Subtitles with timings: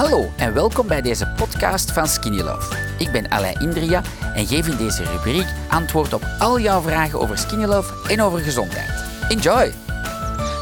[0.00, 2.76] Hallo en welkom bij deze podcast van Skinny Love.
[2.98, 4.02] Ik ben Alain Indria
[4.34, 8.38] en geef in deze rubriek antwoord op al jouw vragen over Skinny Love en over
[8.38, 9.04] gezondheid.
[9.28, 9.74] Enjoy!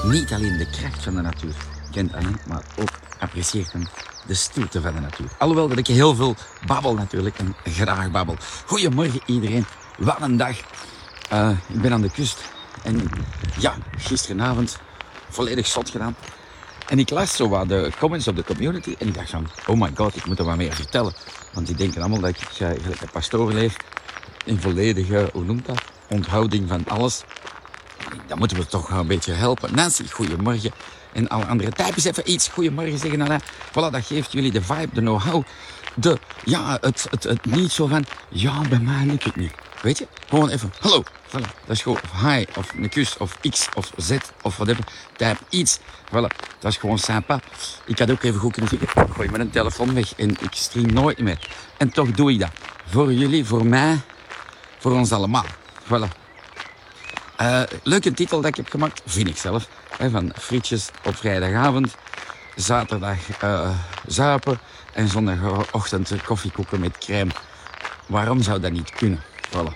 [0.04, 1.54] Niet alleen de kracht van de natuur
[1.90, 3.82] kent Alain, maar ook apprecieert hem
[4.26, 5.28] de stilte van de natuur.
[5.38, 6.34] Alhoewel dat ik heel veel
[6.66, 8.36] babbel natuurlijk en graag babbel.
[8.66, 9.66] Goedemorgen iedereen,
[9.98, 10.56] wat een dag.
[11.32, 12.38] Uh, ik ben aan de kust
[12.82, 13.10] en
[13.58, 14.78] ja, gisteravond
[15.28, 16.16] volledig zot gedaan.
[16.88, 19.80] En ik las zo wat de comments op de community en ik dacht van, oh
[19.80, 21.12] my god, ik moet er wat meer vertellen.
[21.52, 23.76] Want die denken allemaal dat ik uh, gelijk een pastoor leef
[24.44, 27.22] in volledige, hoe noemt dat, onthouding van alles.
[28.26, 29.74] Dan moeten we toch een beetje helpen.
[29.74, 30.70] Nancy, goedemorgen.
[31.12, 33.18] En alle andere types even iets goedemorgen zeggen.
[33.18, 35.44] Nou, voilà, dat geeft jullie de vibe, de know-how.
[35.94, 39.52] De, ja, het, het, het niet zo van, ja, bij mij lukt het niet.
[39.82, 40.08] Weet je?
[40.28, 41.02] Gewoon even, hallo.
[41.28, 41.64] Voilà.
[41.66, 44.84] Dat is gewoon of hi, of een kus, of x, of z, of whatever.
[45.16, 45.78] Type iets.
[46.06, 46.36] Voilà.
[46.58, 47.40] Dat is gewoon sympa.
[47.84, 51.18] Ik had ook even goed kunnen zeggen, gooi mijn telefoon weg en ik stream nooit
[51.18, 51.48] meer.
[51.76, 52.50] En toch doe ik dat.
[52.90, 54.00] Voor jullie, voor mij,
[54.78, 55.44] voor ons allemaal.
[55.84, 56.26] Voilà.
[57.40, 59.68] Uh, leuke titel dat ik heb gemaakt, vind ik zelf.
[59.96, 61.96] Hè, van frietjes op vrijdagavond.
[62.56, 63.70] Zaterdag uh,
[64.06, 64.58] zuipen.
[64.92, 67.30] En zondagochtend koffie koeken met crème.
[68.06, 69.22] Waarom zou dat niet kunnen?
[69.50, 69.72] Voilà.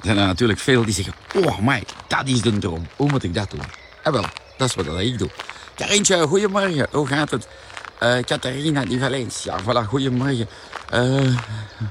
[0.00, 2.86] Er zijn natuurlijk veel die zeggen, oh my, dat is de droom.
[2.96, 3.62] Hoe moet ik dat doen?
[4.02, 4.24] En wel,
[4.56, 5.30] dat is wat ik doe.
[5.74, 6.86] Karintje, goedemorgen.
[6.90, 7.48] Hoe gaat het?
[8.02, 10.48] Uh, Catharina die Valencia, voilà, goedemorgen.
[10.94, 11.36] Uh,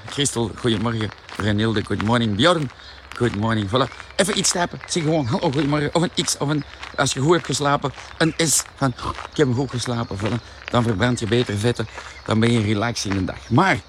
[0.10, 1.12] Christel, goedemorgen.
[1.38, 2.36] Renilde, good morning.
[2.36, 2.70] Bjorn,
[3.16, 3.70] good morning.
[3.70, 3.88] Voilà.
[4.16, 4.80] Even iets typen.
[4.86, 5.96] Zeg gewoon, hallo, goedemorgen.
[5.96, 6.64] Of een X, of een,
[6.96, 8.94] als je goed hebt geslapen, een S van,
[9.32, 10.18] ik heb goed geslapen.
[10.18, 10.70] Voilà.
[10.70, 11.88] Dan verbrand je beter vetten.
[12.26, 13.50] Dan ben je relaxed in de dag.
[13.50, 13.80] Maar,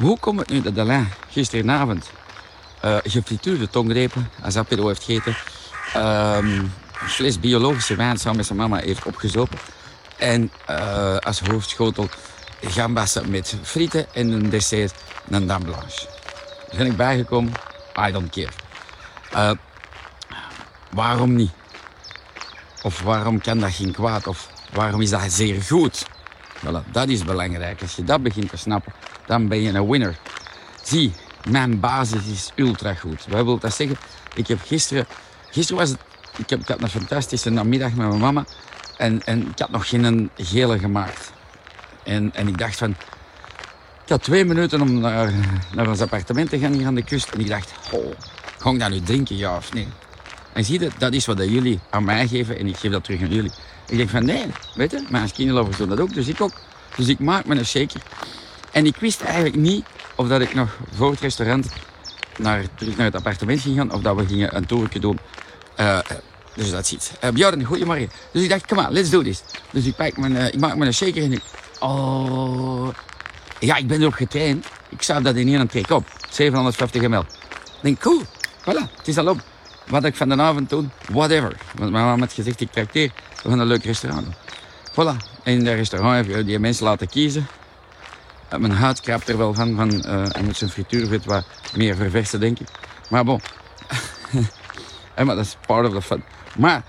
[0.00, 2.10] hoe komt het nu dat Alain gisteravond
[2.84, 5.36] uh, gefrituurde tongrepen, als heeft gegeten,
[5.96, 9.58] um, fles biologische wijn samen met zijn mama heeft opgezopen.
[10.18, 12.08] En uh, als hoofdschotel
[12.60, 14.94] gambassen met frieten en een dessert
[15.28, 16.06] een dame blanche.
[16.68, 17.52] Daar ben ik bijgekomen,
[18.08, 18.52] I don't care.
[19.34, 19.58] Uh,
[20.90, 21.50] waarom niet?
[22.82, 24.26] Of waarom kan dat geen kwaad?
[24.26, 26.06] Of waarom is dat zeer goed?
[26.58, 27.82] Voilà, dat is belangrijk.
[27.82, 28.92] Als je dat begint te snappen,
[29.26, 30.18] dan ben je een winner.
[30.82, 31.12] Zie,
[31.48, 33.26] mijn basis is ultra goed.
[33.28, 33.96] Wat wil dat zeggen?
[34.34, 35.06] Ik heb gisteren...
[35.50, 35.98] Gisteren was het...
[36.36, 38.44] Ik, heb, ik had een fantastische namiddag met mijn mama.
[38.96, 41.32] En, en ik had nog geen gele gemaakt.
[42.04, 42.90] En, en ik dacht van...
[44.04, 45.32] Ik had twee minuten om naar,
[45.74, 47.28] naar ons appartement te gaan hier aan de kust.
[47.28, 48.12] En ik dacht, oh,
[48.58, 49.88] ga ik dat nu drinken, ja of nee?
[50.52, 53.22] En zie je, dat is wat jullie aan mij geven en ik geef dat terug
[53.22, 53.50] aan jullie.
[53.86, 56.52] Ik denk van, nee, weet je, mijn kinderlovers doen dat ook, dus ik ook.
[56.96, 58.00] Dus ik maak me een shaker.
[58.70, 61.66] En ik wist eigenlijk niet of dat ik nog voor het restaurant
[62.38, 65.18] naar, terug naar het appartement ging gaan, of dat we gingen een toertje doen.
[65.80, 65.98] Uh,
[66.54, 67.10] dus dat is iets.
[67.24, 68.10] Uh, Bjorn, goedemorgen.
[68.32, 69.42] Dus ik dacht, come on, let's do this.
[69.70, 71.42] Dus ik, pak mijn, uh, ik maak een shaker en ik...
[71.80, 72.88] Oh...
[73.58, 74.66] Ja, ik ben erop getraind.
[74.88, 76.04] Ik zou dat in één trek op.
[76.30, 77.20] 750 ml.
[77.20, 77.26] Ik
[77.80, 78.22] denk, cool.
[78.60, 79.40] Voilà, het is al op.
[79.86, 81.56] Wat ik van de avond doen, whatever.
[81.74, 83.10] Want mijn mama had gezegd, ik trakteer.
[83.42, 84.34] We gaan een leuk restaurant doen.
[84.92, 85.16] Voilà.
[85.42, 87.46] En in dat restaurant heb je die mensen laten kiezen.
[88.58, 89.76] Mijn huid kraapt er wel van.
[89.76, 91.44] van uh, hij moet zijn frituurvet wat
[91.76, 92.68] meer verversen, denk ik.
[93.08, 93.40] Maar bon.
[95.24, 96.24] maar dat is part of the fun.
[96.56, 96.82] Maar...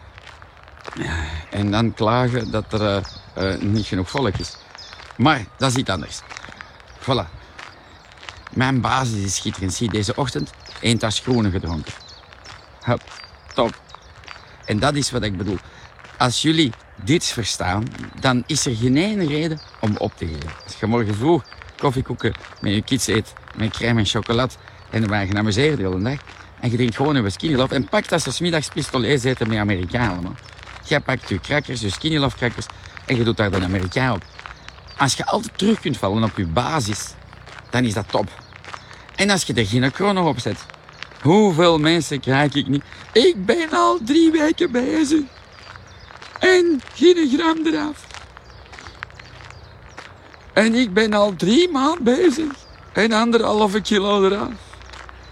[1.50, 3.04] En dan klagen dat er
[3.38, 4.58] uh, niet genoeg volk is.
[5.18, 6.22] Maar dat is iets anders.
[7.00, 7.40] Voilà.
[8.52, 9.74] Mijn basis is schitterend.
[9.74, 10.52] Zie, deze ochtend
[10.82, 11.94] één tas groene gedronken.
[12.84, 13.02] Hup,
[13.54, 13.82] top.
[14.66, 15.58] En dat is wat ik bedoel.
[16.18, 16.74] Als jullie
[17.04, 17.84] dit verstaan,
[18.20, 20.50] dan is er geen ene reden om op te geven.
[20.64, 21.44] Als je morgen vroeg
[21.78, 24.54] koffiekoeken met je kids eet, met crème en chocolade,
[24.90, 26.20] en dan ben je geamuseerd de hele dag,
[26.60, 29.58] en je drinkt gewoon een skinny love, en pak dat ze smiddags pistolet eten met
[29.58, 30.24] Amerikanen.
[30.24, 30.38] Man.
[30.88, 32.66] Jij pakt je crackers, je skinny love crackers,
[33.06, 34.24] en je doet daar een Amerikaan op.
[34.98, 37.14] Als je altijd terug kunt vallen op je basis,
[37.70, 38.30] dan is dat top.
[39.16, 40.66] En als je er geen chrono op zet,
[41.22, 42.84] hoeveel mensen krijg ik niet?
[43.14, 45.22] Ik ben al drie weken bezig.
[46.42, 48.08] En geen gram eraf.
[50.54, 52.52] En ik ben al drie maanden bezig.
[52.94, 54.50] En anderhalve kilo eraf.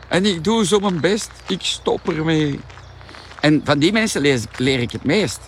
[0.07, 1.31] En ik doe zo mijn best.
[1.48, 2.60] Ik stop ermee.
[3.42, 4.22] En van die mensen
[4.57, 5.39] leer, ik het meest.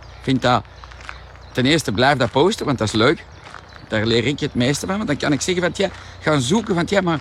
[0.00, 0.64] Ik vind dat...
[1.52, 3.24] Ten eerste blijf dat posten, want dat is leuk.
[3.88, 4.96] Daar leer ik het meeste van.
[4.96, 5.88] Want dan kan ik zeggen van, ja,
[6.20, 7.20] gaan zoeken van, ja, maar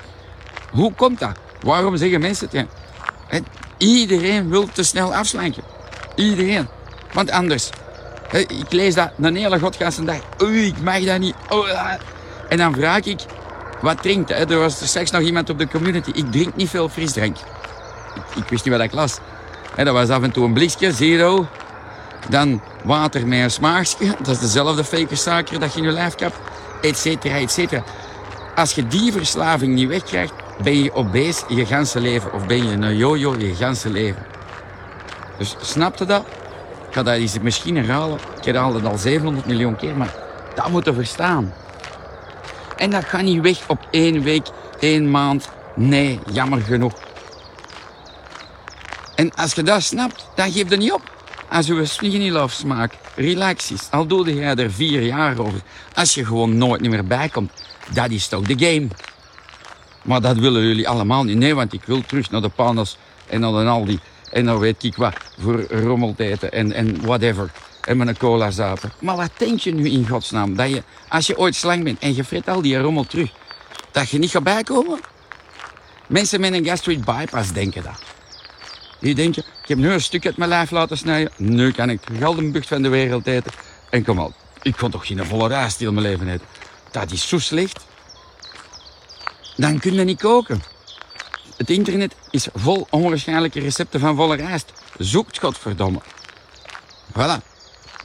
[0.72, 1.38] hoe komt dat?
[1.62, 2.50] Waarom zeggen mensen
[3.28, 3.44] het?
[3.78, 5.64] Iedereen wil te snel afslanken.
[6.16, 6.68] Iedereen.
[7.14, 7.70] Want anders
[8.40, 10.20] ik lees dat een hele godgasse dag.
[10.42, 11.36] Oei, ik mag dat niet.
[11.50, 11.68] Oh,
[12.50, 13.20] en dan vraag ik,
[13.82, 14.30] wat drinkt?
[14.32, 16.12] Er was straks nog iemand op de community.
[16.14, 17.38] Ik drink niet veel frisdrank.
[18.36, 19.18] Ik, wist niet wat ik las.
[19.76, 21.48] Dat was af en toe een blikje, zero.
[22.30, 24.16] Dan water met een smaakje.
[24.18, 26.36] Dat is dezelfde fake suiker dat je in je lijf kapt.
[26.82, 27.84] Et cetera, et cetera.
[28.56, 30.34] Als je die verslaving niet wegkrijgt,
[30.64, 32.34] ben je obese je ganse leven.
[32.34, 34.26] Of ben je een jojo je ganse leven.
[35.38, 36.26] Dus snapte dat?
[36.94, 38.20] Ga dat eens misschien herhalen.
[38.38, 40.16] Ik herhaal het al 700 miljoen keer, maar
[40.56, 41.54] dat moet je verstaan.
[42.78, 44.48] En dat gaat niet weg op één week,
[44.80, 45.50] één maand.
[45.76, 46.94] Nee, jammer genoeg.
[49.16, 51.12] En als je dat snapt, dan geef je niet op.
[51.50, 55.62] Als je skinny smaak relax is, al doe jij er vier jaar over.
[55.94, 57.52] Als je gewoon nooit meer bijkomt,
[57.94, 58.88] dat is toch de game.
[60.02, 61.38] Maar dat willen jullie allemaal niet.
[61.38, 62.98] Nee, want ik wil terug naar de panas
[63.28, 64.00] en naar de Aldi.
[64.34, 67.52] En dan weet ik wat voor rommeltijden en, en whatever.
[67.82, 68.92] En met een cola zaten.
[69.00, 70.56] Maar wat denk je nu in godsnaam?
[70.56, 73.32] Dat je, als je ooit slang bent en je fret al die rommel terug,
[73.92, 75.00] dat je niet gaat bijkomen?
[76.08, 78.02] Mensen met een gastric bypass denken dat.
[79.00, 81.32] Die denken, ik heb nu een stuk uit mijn lijf laten snijden.
[81.38, 83.52] Nu kan ik de galdenbucht van de wereld eten.
[83.90, 86.48] En kom al, ik kon toch geen volle rijst mijn leven eten.
[86.92, 87.86] Dat is zo slecht.
[89.56, 90.73] Dan kun je niet koken.
[91.64, 94.74] Het internet is vol onwaarschijnlijke recepten van volle rijst.
[94.98, 96.02] Zoekt godverdomme.
[97.12, 97.44] Voilà.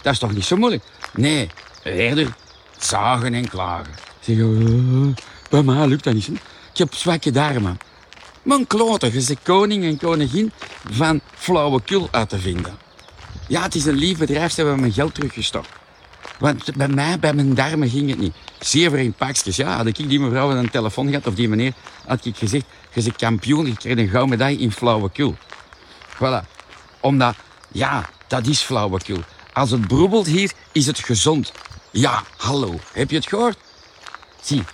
[0.03, 0.83] Dat is toch niet zo moeilijk?
[1.13, 1.51] Nee,
[1.83, 2.35] eerder
[2.79, 3.95] zagen en klagen.
[4.21, 5.15] Zeggen, uh,
[5.51, 6.27] bij mij lukt dat niet.
[6.27, 6.33] Hè?
[6.73, 7.79] Ik heb zwakke darmen.
[8.43, 10.53] Mijn klote, je bent koning en koningin
[10.91, 12.79] van flauwekul uit te vinden.
[13.49, 15.69] Ja, het is een lief bedrijf, ze hebben mijn geld teruggestort.
[16.39, 18.35] Want bij mij, bij mijn darmen ging het niet.
[18.59, 19.57] Zeer in pakjes.
[19.57, 21.73] Ja, had ik die mevrouw een telefoon gehad, of die meneer,
[22.07, 22.65] had ik gezegd,
[22.95, 25.37] je bent kampioen, je krijgt een gouden medaille in flauwekul.
[26.15, 26.45] Voilà.
[27.01, 27.35] Omdat,
[27.73, 29.21] ja, dat is flauwekul.
[29.53, 31.53] Als het broebelt hier, is het gezond.
[31.91, 32.79] Ja, hallo.
[32.93, 33.59] Heb je het gehoord?
[34.43, 34.65] Zie.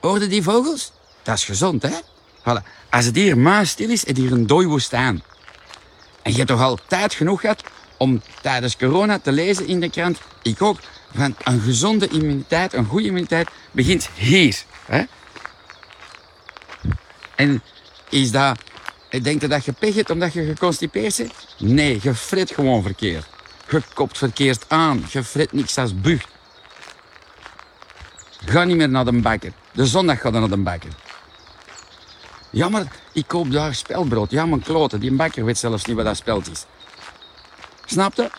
[0.00, 0.92] Hoorde die vogels?
[1.22, 1.98] Dat is gezond, hè?
[2.40, 2.66] Voilà.
[2.90, 5.22] Als het hier maar stil is, het hier een dooi woestijn.
[6.22, 7.62] En je hebt toch al tijd genoeg gehad
[7.96, 10.78] om tijdens corona te lezen in de krant, ik ook,
[11.14, 14.62] van een gezonde immuniteit, een goede immuniteit, begint hier.
[14.86, 15.02] Hè?
[17.34, 17.62] En
[18.08, 18.58] is dat,
[19.22, 21.32] denk je dat je pech hebt omdat je geconstipeerd bent?
[21.58, 23.26] Nee, je fret gewoon verkeerd.
[23.70, 26.24] Je kopt verkeerd aan, je fret niks als bug.
[28.46, 29.52] Ga niet meer naar de bakker.
[29.72, 30.90] De zondag ga je naar de bakker.
[32.50, 34.30] Ja, maar ik koop daar spelbrood.
[34.30, 36.64] Ja, mijn kloten, die bakker weet zelfs niet wat dat speld is.
[37.84, 38.30] Snap je?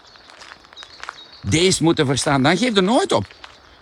[1.42, 2.44] Deze moeten verstaan.
[2.44, 3.26] Dan geef je nooit op.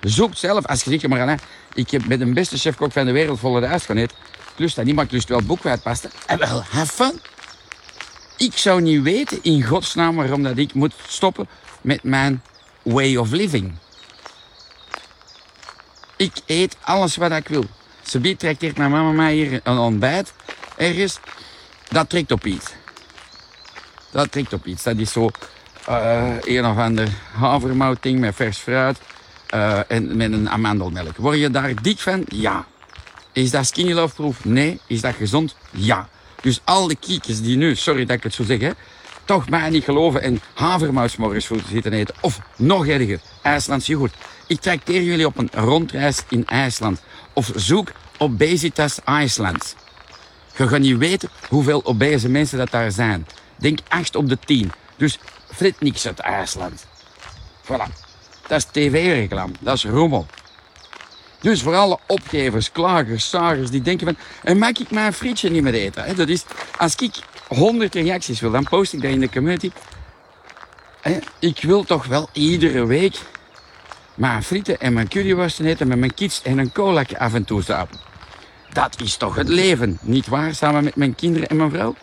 [0.02, 1.40] Zoek zelf, als je zegt, maar
[1.74, 4.18] ik heb met de beste chefkok van de wereld volle gaan eten.
[4.56, 6.12] Plus dat niemand lust wel boekwijdpasten.
[6.26, 7.20] En wel, have fun.
[8.38, 11.48] Ik zou niet weten in godsnaam waarom dat ik moet stoppen
[11.82, 12.44] met mijn
[12.82, 13.74] way of living.
[16.16, 17.66] Ik eet alles wat ik wil.
[18.04, 20.34] Ze trekt mijn mama mij hier een ontbijt
[20.78, 21.20] ergens.
[21.88, 22.72] Dat trekt op iets.
[24.12, 24.84] Dat trekt op iets.
[24.84, 25.30] Dat is zo
[25.86, 29.00] een of ander havermoutding met vers fruit
[29.54, 31.18] uh, en met een amandelmelk.
[31.18, 32.24] Word je daar dik van?
[32.28, 32.66] Ja.
[33.32, 34.46] Is dat skinny love proof?
[34.46, 34.80] Nee.
[34.88, 35.56] Is dat gezond?
[35.72, 36.08] Ja.
[36.42, 38.72] Dus al de kiekjes die nu, sorry dat ik het zo zeg, hè,
[39.26, 42.16] toch mij niet geloven en havermoutsmorgens voor zitten eten.
[42.22, 44.14] Of nog erger, IJslands yoghurt.
[44.48, 47.04] Ik trakteer jullie op een rondreis in IJsland.
[47.34, 49.76] Of zoek Obesitas Iceland.
[50.56, 53.28] Je gaat niet weten hoeveel obese mensen dat daar zijn.
[53.58, 54.72] Denk 8 op de 10.
[54.98, 55.20] Dus
[55.54, 56.86] frit niks uit IJsland.
[57.64, 58.02] Voilà.
[58.48, 59.54] Dat is tv-reclame.
[59.60, 60.26] Dat is rommel.
[61.40, 64.18] Dus voor alle opgevers, klagers, zagers die denken van...
[64.44, 66.16] En mag ik mijn frietje niet meer eten?
[66.16, 66.44] Dat is,
[66.78, 67.16] als ik
[67.48, 69.72] 100 reacties wil, dan post ik dat in de community.
[71.40, 73.16] Ik wil toch wel iedere week
[74.14, 77.62] mijn frieten en mijn curryworsten eten met mijn kids en een cola af en toe
[77.62, 78.00] zapen.
[78.74, 80.56] Dat is toch het leven, niet waar?
[80.56, 81.96] Samen met mijn kinderen en mijn vrouw.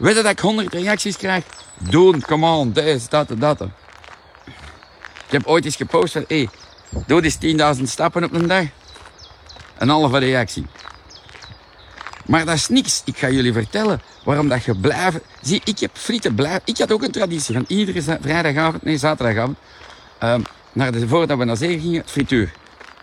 [0.00, 1.44] Weet je dat ik 100 reacties krijg?
[1.78, 3.60] Doen, come on, deze, dat, dat.
[5.26, 6.48] Ik heb ooit eens gepost van, hé, hey,
[7.06, 8.64] doe eens 10.000 stappen op een dag.
[9.78, 10.66] Een halve reactie.
[12.26, 13.02] Maar dat is niks.
[13.04, 15.22] Ik ga jullie vertellen waarom dat je blijven...
[15.42, 16.62] Zie, ik heb frieten blijven...
[16.64, 19.56] Ik had ook een traditie van iedere vrijdagavond, nee, zaterdagavond...
[20.22, 20.42] Um,
[20.72, 22.52] naar de, voordat we naar zee gingen, frituur.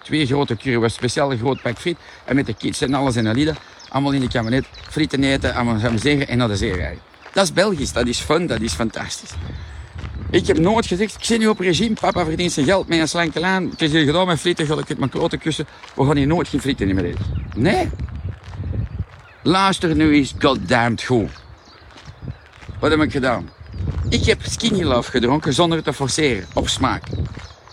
[0.03, 1.97] Twee grote curry's, speciaal groot pak friet.
[2.25, 3.53] En met de kids en alles en Alida.
[3.89, 6.99] Allemaal in de kabinet, frieten eten, allemaal gaan zegen en naar de zee rijden.
[7.33, 9.31] Dat is Belgisch, dat is fun, dat is fantastisch.
[10.29, 13.07] Ik heb nooit gezegd, ik zit nu op regime, papa verdient zijn geld met een
[13.07, 13.69] slanke laan.
[13.69, 15.67] Het is hier gedaan met frieten, ga ik mijn klote kussen.
[15.95, 17.25] We gaan hier nooit geen frieten meer eten.
[17.55, 17.89] Nee.
[19.43, 21.29] Luister nu eens goddamned goed.
[22.79, 23.49] Wat heb ik gedaan?
[24.09, 27.03] Ik heb skinny love gedronken zonder te forceren, op smaak.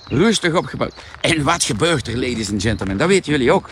[0.08, 0.94] Rustig opgebouwd.
[1.20, 2.96] En wat gebeurt er, ladies and gentlemen?
[2.96, 3.70] Dat weten jullie ook.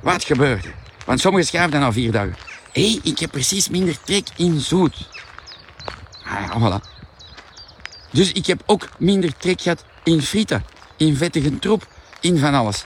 [0.00, 0.74] Wat gebeurt er?
[1.04, 2.36] Want sommigen schrijven dan al vier dagen.
[2.72, 5.08] Hé, hey, ik heb precies minder trek in zoet.
[6.24, 6.90] Ah, voilà.
[8.10, 10.64] Dus ik heb ook minder trek gehad in frieten,
[10.96, 11.86] in vettige troep,
[12.20, 12.84] in van alles.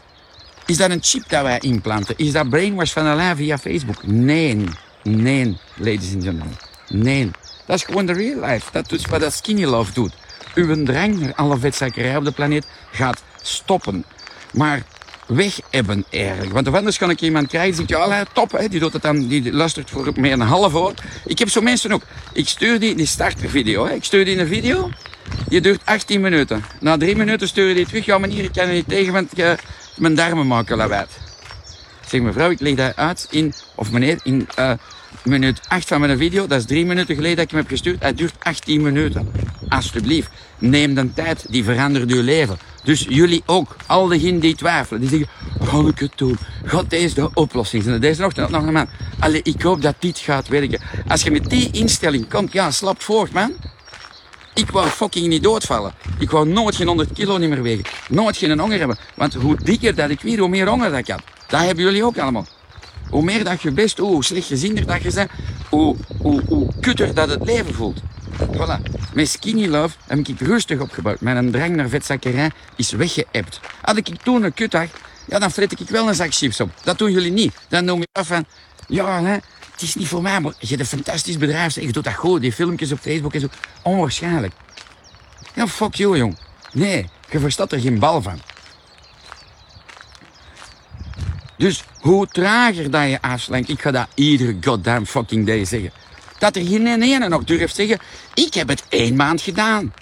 [0.67, 2.15] Is dat een chip dat wij implanten?
[2.17, 4.07] Is dat brainwash van Allah via Facebook?
[4.07, 4.65] Nee.
[5.03, 6.57] Nee, ladies and gentlemen.
[6.89, 7.31] Nee.
[7.67, 8.73] Dat is gewoon de real life.
[8.73, 10.13] Dat is wat dat skinny love doet.
[10.55, 14.05] Uw drang naar alle vetzakkerij op de planeet gaat stoppen.
[14.53, 14.83] Maar
[15.27, 16.53] weg hebben eigenlijk.
[16.53, 19.27] Want anders kan ik iemand krijgen die zegt, ja, top, hè, die, doet het dan,
[19.27, 20.95] die luistert voor meer een half uur.
[21.25, 22.03] Ik heb zo mensen ook.
[22.33, 23.87] Ik stuur die, die startervideo.
[23.87, 23.93] Hè.
[23.93, 24.91] Ik stuur die een video,
[25.49, 26.65] die duurt 18 minuten.
[26.81, 28.05] Na drie minuten stuur je die terug.
[28.05, 29.53] Ja, meneer, ik kan er niet tegen, want uh,
[29.97, 31.07] mijn darmen maken lawaai.
[32.03, 34.73] Ik zeg, mevrouw, ik leg dat uit in, of meneer, in uh,
[35.27, 36.47] minuut 8 van mijn video.
[36.47, 38.03] Dat is drie minuten geleden dat ik hem heb gestuurd.
[38.03, 39.31] Het duurt 18 minuten.
[39.69, 42.59] Alsjeblieft, neem de tijd, die verandert uw leven.
[42.85, 45.29] Dus jullie ook, al diegenen die twijfelen, die zeggen,
[45.61, 46.39] ga ik het doen?
[46.67, 48.01] God, deze de oplossing zijn.
[48.01, 48.89] Deze ochtend nog een man.
[49.19, 50.81] Allee, ik hoop dat dit gaat werken.
[51.09, 53.55] Als je met die instelling komt, ja, slap voort, man.
[54.55, 55.95] Ik wou fucking niet doodvallen.
[56.19, 57.85] Ik wou nooit geen 100 kilo niet meer wegen.
[58.09, 58.99] Nooit geen honger hebben.
[59.15, 61.23] Want hoe dikker dat ik weer, hoe meer honger dat ik had.
[61.47, 62.47] Dat hebben jullie ook allemaal.
[63.11, 65.31] Hoe meer dat je best, hoe slecht gezinder dat je bent,
[65.69, 68.01] hoe, hoe, hoe kutter dat het leven voelt.
[68.39, 68.81] Voilà.
[69.15, 71.21] Met Skinny Love heb ik rustig opgebouwd.
[71.21, 73.61] Mijn drang naar vetzakkerij is weggeëpt.
[73.81, 74.89] Had ik toen een kutdag,
[75.27, 76.71] ja, dan fret ik wel een zak chips op.
[76.83, 77.55] Dat doen jullie niet.
[77.69, 78.45] Dan noem je af van,
[78.89, 79.33] ja, hè,
[79.73, 81.75] het is niet voor mij, maar je hebt een fantastisch bedrijf.
[81.75, 83.47] Je doet dat goed, die filmpjes op Facebook en zo.
[83.83, 84.53] Onwaarschijnlijk.
[85.55, 86.39] Ja, fuck you, jong.
[86.73, 88.41] Nee, je verstaat er geen bal van.
[91.57, 95.91] Dus hoe trager dat je afslankt, ik ga dat iedere goddamn fucking day zeggen.
[96.39, 97.99] Dat er geen ene nog durft zeggen,
[98.35, 99.93] ik heb het één maand gedaan.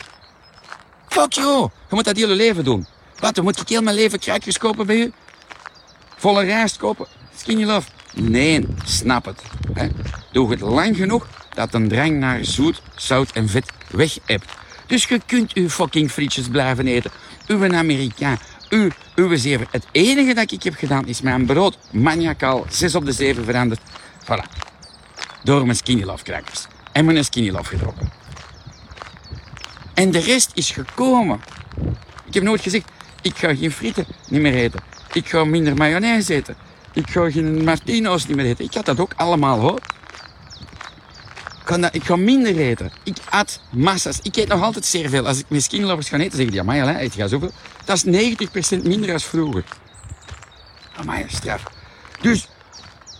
[1.08, 2.86] Fuck you, je moet dat hele leven doen.
[3.18, 5.12] Wat, moet ik heel mijn leven kruidjes kopen bij u?
[6.16, 7.06] Volle rijst kopen?
[7.36, 7.88] Skinny love?
[8.14, 9.42] Nee, snap het.
[10.32, 14.52] Doe het lang genoeg dat een drang naar zoet, zout en vet weg hebt.
[14.86, 17.10] Dus je kunt uw fucking frietjes blijven eten.
[17.46, 18.38] Uw Amerikaan,
[19.14, 19.66] uw zeven.
[19.70, 23.80] Het enige dat ik heb gedaan is mijn brood maniacaal 6 op de 7 veranderd.
[24.22, 24.62] Voilà.
[25.42, 26.66] Door mijn skinny love crackers.
[26.92, 28.12] En mijn skinny love gedrokken.
[29.94, 31.40] En de rest is gekomen.
[32.26, 32.90] Ik heb nooit gezegd,
[33.22, 34.80] ik ga geen frieten niet meer eten.
[35.12, 36.56] Ik ga minder mayonaise eten.
[36.92, 38.64] Ik ga geen Martino's niet meer eten.
[38.64, 39.80] Ik had dat ook allemaal hoor.
[41.92, 42.92] Ik ga, minder eten.
[43.02, 44.18] Ik at massa's.
[44.22, 45.26] Ik eet nog altijd zeer veel.
[45.26, 47.50] Als ik met skinlovers ga eten, zeggen die, amai, hè, eet je zoveel?
[47.84, 48.34] Dat is
[48.78, 49.64] 90% minder dan vroeger.
[50.96, 51.62] Amai, straf.
[52.20, 52.48] Dus,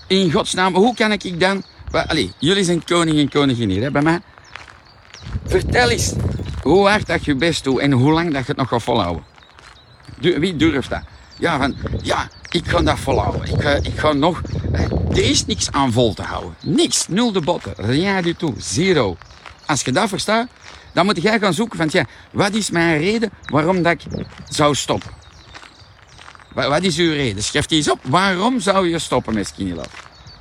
[0.07, 1.63] in godsnaam, hoe kan ik dan...
[1.91, 4.21] Allee, jullie zijn koning en koningin hier, hè, bij mij.
[5.45, 6.13] Vertel eens
[6.63, 9.25] hoe hard dat je best doet en hoe lang dat je het nog gaat volhouden.
[10.19, 11.03] Wie durft dat?
[11.39, 13.55] Ja, van, ja, ik ga dat volhouden.
[13.55, 14.43] Ik ga, ik ga nog...
[15.11, 16.55] Er is niks aan vol te houden.
[16.63, 17.09] Niks.
[17.09, 17.73] Nul de botten.
[17.77, 18.65] Rien du tout.
[18.65, 19.17] Zero.
[19.67, 20.49] Als je dat verstaat,
[20.93, 24.75] dan moet jij gaan zoeken van, ja, wat is mijn reden waarom dat ik zou
[24.75, 25.11] stoppen?
[26.53, 27.43] Wat is uw reden?
[27.43, 27.99] Schrijf die eens op.
[28.03, 29.89] Waarom zou je stoppen met Skinny Love?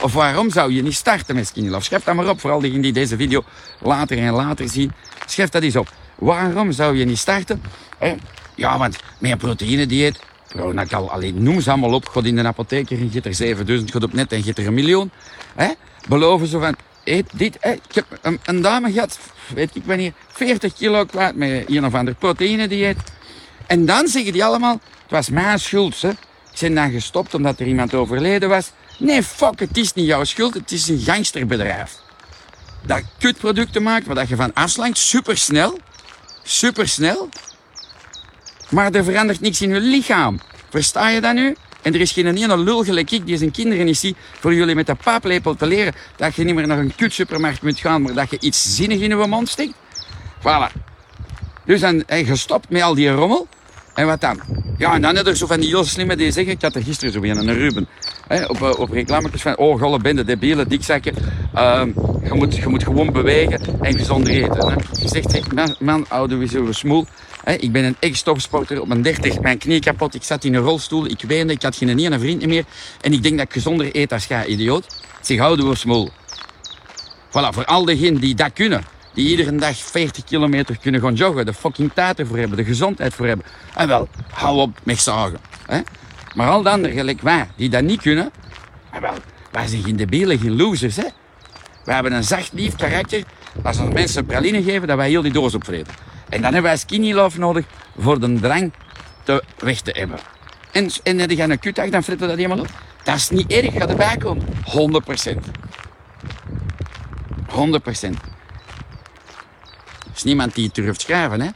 [0.02, 1.84] Of waarom zou je niet starten met Skinny Love?
[1.84, 3.44] Schrijf dat maar op, vooral diegenen die deze video
[3.80, 4.92] later en later zien.
[5.26, 5.94] Schrijf dat eens op.
[6.16, 7.62] Waarom zou je niet starten?
[8.56, 10.20] Ja, want mijn proteïnedieet,
[10.54, 12.08] Pronakal, alleen noem ze allemaal op.
[12.08, 14.74] God in de apotheker en je er 7000, God op net en je er een
[14.74, 15.12] miljoen.
[15.56, 15.72] Hè?
[16.08, 17.56] Beloven ze van, eet dit.
[17.56, 18.06] Ik heb
[18.44, 19.20] een, dame gehad,
[19.54, 22.98] weet ik wanneer, 40 kilo kwijt met een of ander proteïnedieet.
[23.68, 26.02] En dan zeggen die allemaal, het was mijn schuld.
[26.02, 26.10] Hè?
[26.60, 28.72] Ben dan gestopt omdat er iemand overleden was.
[29.00, 32.00] Nee, fuck, het is niet jouw schuld, het is een gangsterbedrijf.
[32.86, 35.80] Dat kutproducten maakt, waar je van afslankt, supersnel.
[36.44, 37.30] Supersnel.
[38.74, 40.40] Maar er verandert niks in je lichaam.
[40.70, 41.56] Versta je dat nu?
[41.82, 44.76] En er is geen ene lul gelijk ik die zijn kinderen niet ziet voor jullie
[44.76, 48.14] met de paplepel te leren dat je niet meer naar een kutsupermarkt moet gaan, maar
[48.14, 49.74] dat je iets zinnig in je mond stikt.
[50.40, 50.82] Voilà.
[51.66, 53.48] Dus dan je gestopt met al die rommel.
[53.94, 54.40] En wat dan?
[54.78, 56.84] Ja, en dan heb je zo van die heel slimme die zeggen, ik had er
[56.84, 57.88] gisteren zo weer een Ruben,
[58.28, 61.16] hè, op, op reclametjes van, oh, golle bende, debiele dikzakken,
[61.56, 61.84] uh,
[62.24, 64.70] je, moet, je moet gewoon bewegen en gezond eten.
[64.70, 64.76] Hè.
[65.02, 67.06] Je zegt, hey, man, man oude, we zo smoel,
[67.44, 71.06] ik ben een ex-topsporter, op mijn 30 mijn knie kapot, ik zat in een rolstoel,
[71.06, 72.66] ik weende, ik had geen ene vriend meer
[73.02, 75.02] en ik denk dat ik gezonder eet als idioot.
[75.22, 76.10] Zeg, houden we smoel.
[77.30, 78.84] Voilà, voor al diegenen die dat kunnen,
[79.14, 83.14] die iedere dag 40 kilometer kunnen gaan joggen, de fucking tijd ervoor hebben, de gezondheid
[83.14, 83.46] voor hebben.
[83.76, 85.40] En wel, hou op met zagen.
[86.36, 88.32] Maar al de anderen, gelijk wij, die dat niet kunnen,
[88.92, 89.14] en wel,
[89.52, 90.96] wij zijn geen debielen, geen losers.
[90.96, 91.06] Hè?
[91.86, 93.24] Wij hebben een zacht, lief karakter.
[93.64, 95.94] Als we mensen praline geven, dat wij heel die doos opvreten.
[96.34, 97.66] En dan hebben wij skinny love nodig
[97.98, 98.74] voor de drang
[99.24, 100.20] te weg te hebben.
[100.72, 102.68] En, en dan gaan een kutdag, dan fritten dat helemaal op.
[103.04, 104.46] Dat is niet erg, gaat erbij komen.
[104.48, 104.50] 100%
[107.50, 108.10] 100%
[110.16, 111.50] is niemand die het durft schrijven, hè.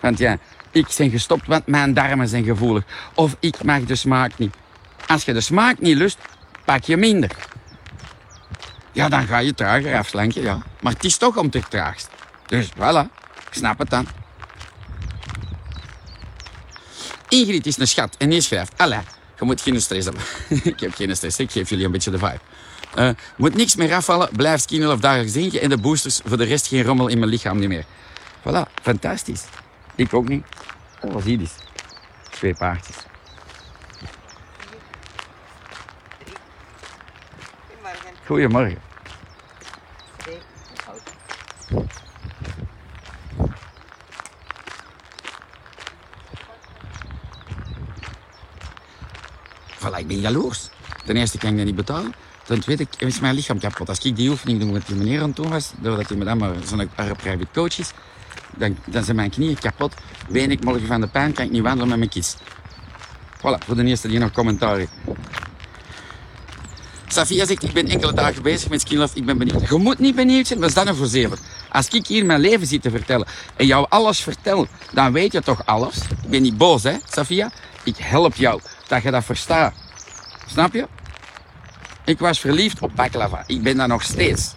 [0.00, 0.38] Want ja,
[0.70, 2.84] ik ben gestopt, want mijn darmen zijn gevoelig.
[3.14, 4.54] Of ik mag de smaak niet.
[5.06, 6.18] Als je de smaak niet lust,
[6.64, 7.30] pak je minder.
[8.92, 10.62] Ja, dan ga je trager afslanken, ja.
[10.80, 12.08] Maar het is toch om te traagst.
[12.46, 13.20] Dus voilà,
[13.50, 14.06] ik snap het dan.
[17.28, 18.72] Ingrid is een schat en die schrijft...
[18.76, 18.98] Allee,
[19.38, 20.22] je moet geen stress hebben.
[20.72, 22.40] ik heb geen stress, ik geef jullie een beetje de vibe.
[22.98, 25.60] Uh, moet niks meer afvallen, blijf skinny of dagelijks drinken...
[25.60, 27.84] en de boosters voor de rest geen rommel in mijn lichaam niet meer.
[28.40, 29.44] Voilà, fantastisch.
[29.94, 30.44] Ik ook niet.
[31.22, 31.54] Zie je dit?
[32.30, 32.96] Twee paardjes.
[38.26, 38.78] Goedemorgen.
[49.80, 50.68] Voilà, ik ben jaloers.
[51.04, 52.14] Ten eerste kan ik dat niet betalen.
[52.44, 53.88] Ten tweede is mijn lichaam kapot.
[53.88, 56.54] Als ik die oefening doe met die meneer aan toen was, doordat hij met hem
[56.66, 57.90] zo'n private coach is,
[58.56, 59.94] dan, dan zijn mijn knieën kapot.
[60.28, 62.36] Ween ik morgen van de pijn, kan ik niet wandelen met mijn kids.
[63.36, 64.92] Voilà, voor de eerste die nog commentaar heeft.
[67.06, 69.68] Safia zegt, ik ben enkele dagen bezig met Skinlove, ik ben benieuwd.
[69.68, 71.38] Je moet niet benieuwd zijn, wat is dat nou voor zeven?
[71.68, 75.42] Als ik hier mijn leven zit te vertellen en jou alles vertel, dan weet je
[75.42, 75.96] toch alles?
[75.96, 77.50] Ik ben niet boos, hè, Safia?
[77.82, 78.60] Ik help jou,
[78.90, 79.74] dat je dat verstaat.
[80.46, 80.86] Snap je?
[82.04, 83.44] Ik was verliefd op baklava.
[83.46, 84.54] Ik ben dat nog steeds.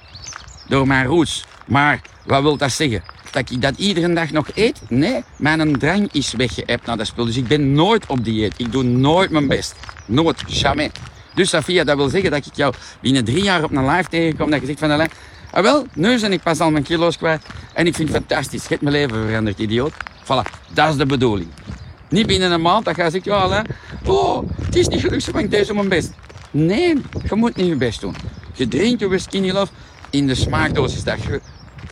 [0.68, 1.46] Door mijn roots.
[1.66, 3.04] Maar, wat wil dat zeggen?
[3.32, 4.82] Dat ik dat iedere dag nog eet?
[4.90, 7.26] Nee, mijn drang is weggeëpt naar dat spul.
[7.26, 8.54] Dus ik ben nooit op dieet.
[8.58, 9.76] Ik doe nooit mijn best.
[10.06, 10.92] Nooit, jamais.
[11.34, 14.50] Dus Safia, dat wil zeggen dat ik jou binnen drie jaar op een live tegenkom.
[14.50, 15.12] Dat je zegt van, Alain,
[15.52, 17.46] ah wel, nu ben ik pas al mijn kilo's kwijt.
[17.74, 18.68] En ik vind het fantastisch.
[18.68, 19.94] Je mijn leven veranderd, idioot.
[20.24, 21.50] Voilà, dat is de bedoeling.
[22.14, 23.66] Niet binnen een maand dat je zegt, ja Alain,
[24.06, 26.12] oh, het is niet gelukt, maar ik deed mijn best.
[26.52, 28.16] Nee, je moet niet je best doen.
[28.54, 29.72] Je drinkt je skinny love
[30.10, 31.42] in de smaakdosis dat je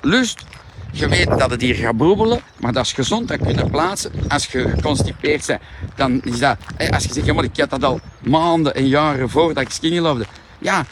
[0.01, 0.43] lust.
[0.91, 4.11] Je weet dat het hier gaat broebelen, maar dat is gezond, dat kunnen plaatsen.
[4.27, 5.61] Als je geconstipeerd bent,
[5.95, 6.57] dan is dat...
[6.91, 10.00] Als je zegt, ja, maar ik had dat al maanden en jaren voordat ik skinny
[10.00, 10.25] lovede.
[10.59, 10.85] Ja,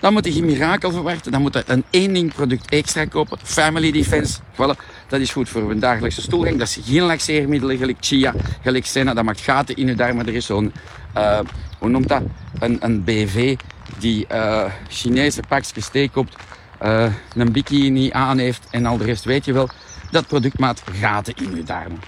[0.00, 1.32] dan moet je geen mirakel verwachten.
[1.32, 3.38] Dan moet je een één ding product extra kopen.
[3.42, 4.38] Family Defense.
[4.52, 4.95] Voilà.
[5.08, 6.58] Dat is goed voor een dagelijkse stoelgang.
[6.58, 9.14] Dat is geen laxeermiddelen, gelijk chia, gelijk senna.
[9.14, 10.26] Dat maakt gaten in je darmen.
[10.26, 10.72] Er is zo'n,
[11.16, 11.40] uh,
[11.78, 12.22] hoe noemt dat?
[12.58, 13.56] Een, een BV
[13.98, 16.36] die uh, Chinese pakjes thee koopt.
[16.82, 19.68] Uh, een bikini aan heeft en al de rest weet je wel.
[20.10, 22.00] Dat product maakt gaten in je darmen.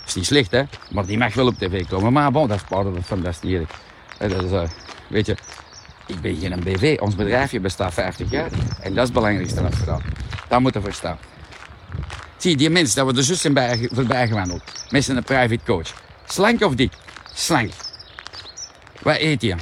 [0.00, 0.62] Dat is niet slecht, hè?
[0.90, 2.12] Maar die mag wel op tv komen.
[2.12, 3.72] Maar bon, dat is part dat niet eerlijk.
[4.18, 4.70] Dat is,
[5.08, 5.36] weet je,
[6.06, 6.96] ik ben geen BV.
[7.00, 8.50] Ons bedrijfje bestaat 50 jaar.
[8.80, 10.00] En dat is het belangrijkste wat we dat.
[10.48, 11.18] Dat moeten we verstaan.
[12.42, 14.62] Die mensen dat we er zus zijn voorbij gewandeld.
[14.90, 15.92] Met een private coach.
[16.26, 16.92] Slank of dik?
[17.34, 17.72] Slank.
[19.02, 19.54] Wat eet je?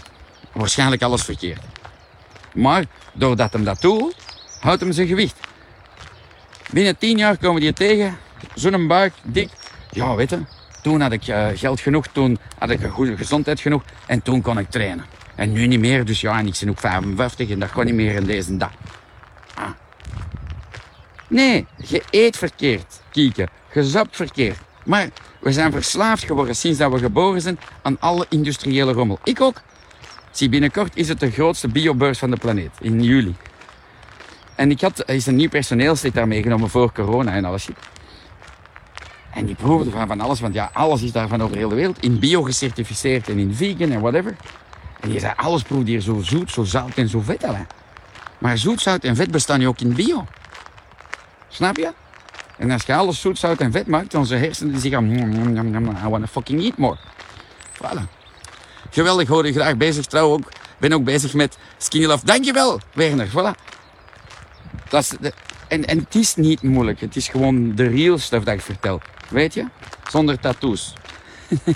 [0.52, 1.60] Waarschijnlijk alles verkeerd.
[2.54, 4.14] Maar doordat hem dat doet,
[4.60, 5.36] houdt hem zijn gewicht.
[6.72, 8.18] Binnen 10 jaar komen die tegen.
[8.54, 9.48] Zo'n buik, dik.
[9.90, 10.38] Ja, weet je.
[10.82, 14.42] Toen had ik uh, geld genoeg, toen had ik een goede gezondheid genoeg en toen
[14.42, 15.04] kon ik trainen.
[15.34, 17.94] En nu niet meer, dus ja, en ik ben ook 55 en dat gaat niet
[17.94, 18.72] meer in deze dag.
[19.54, 19.68] Ah.
[21.30, 23.48] Nee, je eet verkeerd, kieken.
[23.72, 24.58] Je zapt verkeerd.
[24.84, 25.08] Maar
[25.40, 29.18] we zijn verslaafd geworden sinds dat we geboren zijn aan alle industriële rommel.
[29.24, 29.60] Ik ook.
[30.30, 33.34] Zie, binnenkort is het de grootste biobeurs van de planeet, in juli.
[34.54, 37.68] En ik had, is een nieuw personeelslid daar meegenomen voor corona en alles.
[39.34, 42.02] En die proefde van, van alles, want ja, alles is daarvan over heel de wereld.
[42.02, 44.36] In bio gecertificeerd en in vegan en whatever.
[45.00, 47.42] En je zei, alles proeft hier zo zoet, zo zout en zo vet.
[47.42, 47.62] Hè?
[48.38, 50.26] Maar zoet, zout en vet bestaan ook in bio.
[51.50, 51.92] Snap je?
[52.56, 55.12] En als je alles zoet, zout en vet maakt, dan zijn hersenen die zeggen,
[56.06, 56.98] I wanna fucking eat more.
[57.74, 58.02] Voilà.
[58.90, 60.06] Geweldig, hoor je graag bezig.
[60.06, 60.48] Trouw ook.
[60.78, 62.24] Ben ook bezig met Skinny Love.
[62.24, 63.28] Dankjewel, Werner.
[63.28, 63.54] Voilà.
[64.88, 65.32] Dat is
[65.70, 67.00] en, en het is niet moeilijk.
[67.00, 69.00] Het is gewoon de real stuff dat ik vertel.
[69.28, 69.66] Weet je?
[70.10, 70.92] Zonder tattoos.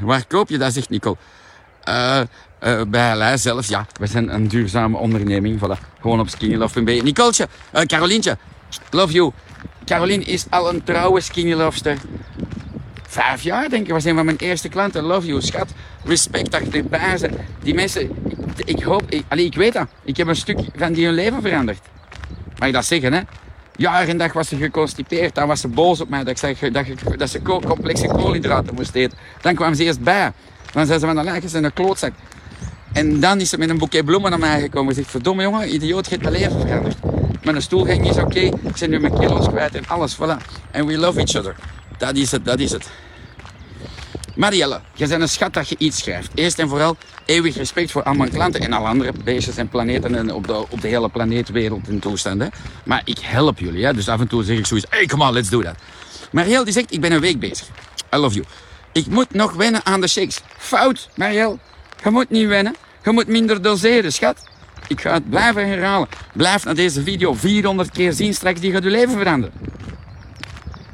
[0.00, 1.16] Waar koop je dat, zegt Nicole?
[1.88, 2.20] Uh,
[2.64, 3.86] uh, bij zelf, ja.
[4.00, 5.58] We zijn een duurzame onderneming.
[5.58, 5.98] Voilà.
[6.00, 8.36] Gewoon op Skinny Love Nicoletje, Nicoletje, uh, Carolientje,
[8.90, 9.32] love you.
[9.84, 11.96] Caroline is al een trouwe Skinny Lovester.
[13.08, 15.02] Vijf jaar, denk ik, was een van mijn eerste klanten.
[15.02, 15.68] Love you, schat.
[16.04, 17.36] Respect dat je erbij bent.
[17.62, 18.02] Die mensen,
[18.56, 19.88] ik, ik hoop, ik, ik weet dat.
[20.04, 21.78] Ik heb een stuk van die hun leven veranderd.
[22.58, 23.20] Mag je dat zeggen, hè?
[23.76, 25.34] Jaar en dag was ze geconstipeerd.
[25.34, 28.94] Dan was ze boos op mij dat ik zei dat, dat ze complexe koolhydraten moest
[28.94, 29.18] eten.
[29.40, 30.32] Dan kwam ze eerst bij.
[30.72, 32.12] Dan zei ze van, dan is een klootzak.
[32.92, 34.88] En dan is ze met een boeket bloemen naar mij gekomen.
[34.88, 36.96] En zegt, verdomme jongen, idioot, je hebt mijn leven veranderd.
[37.42, 40.36] Mijn stoelgang is oké, ik ben nu mijn kilo's kwijt en alles, voilà.
[40.70, 41.54] En we love each other.
[41.98, 42.88] Dat is het, dat is het.
[44.34, 46.30] Marielle, je bent een schat dat je iets schrijft.
[46.34, 50.14] Eerst en vooral eeuwig respect voor al mijn klanten en alle andere beestjes en planeten
[50.14, 52.50] en op de, op de hele planeetwereld in toestanden.
[52.84, 53.94] Maar ik help jullie, hè?
[53.94, 55.74] dus af en toe zeg ik zoiets, hey, come on, let's do that.
[56.32, 57.66] Marielle die zegt, ik ben een week bezig.
[58.14, 58.46] I love you.
[58.92, 60.40] Ik moet nog wennen aan de shakes.
[60.56, 61.58] Fout, Marielle.
[62.04, 62.74] Je moet niet wennen.
[63.04, 64.48] Je moet minder doseren, schat.
[64.88, 66.08] Ik ga het blijven herhalen.
[66.32, 69.54] Blijf naar deze video 400 keer zien straks, die gaat je leven veranderen.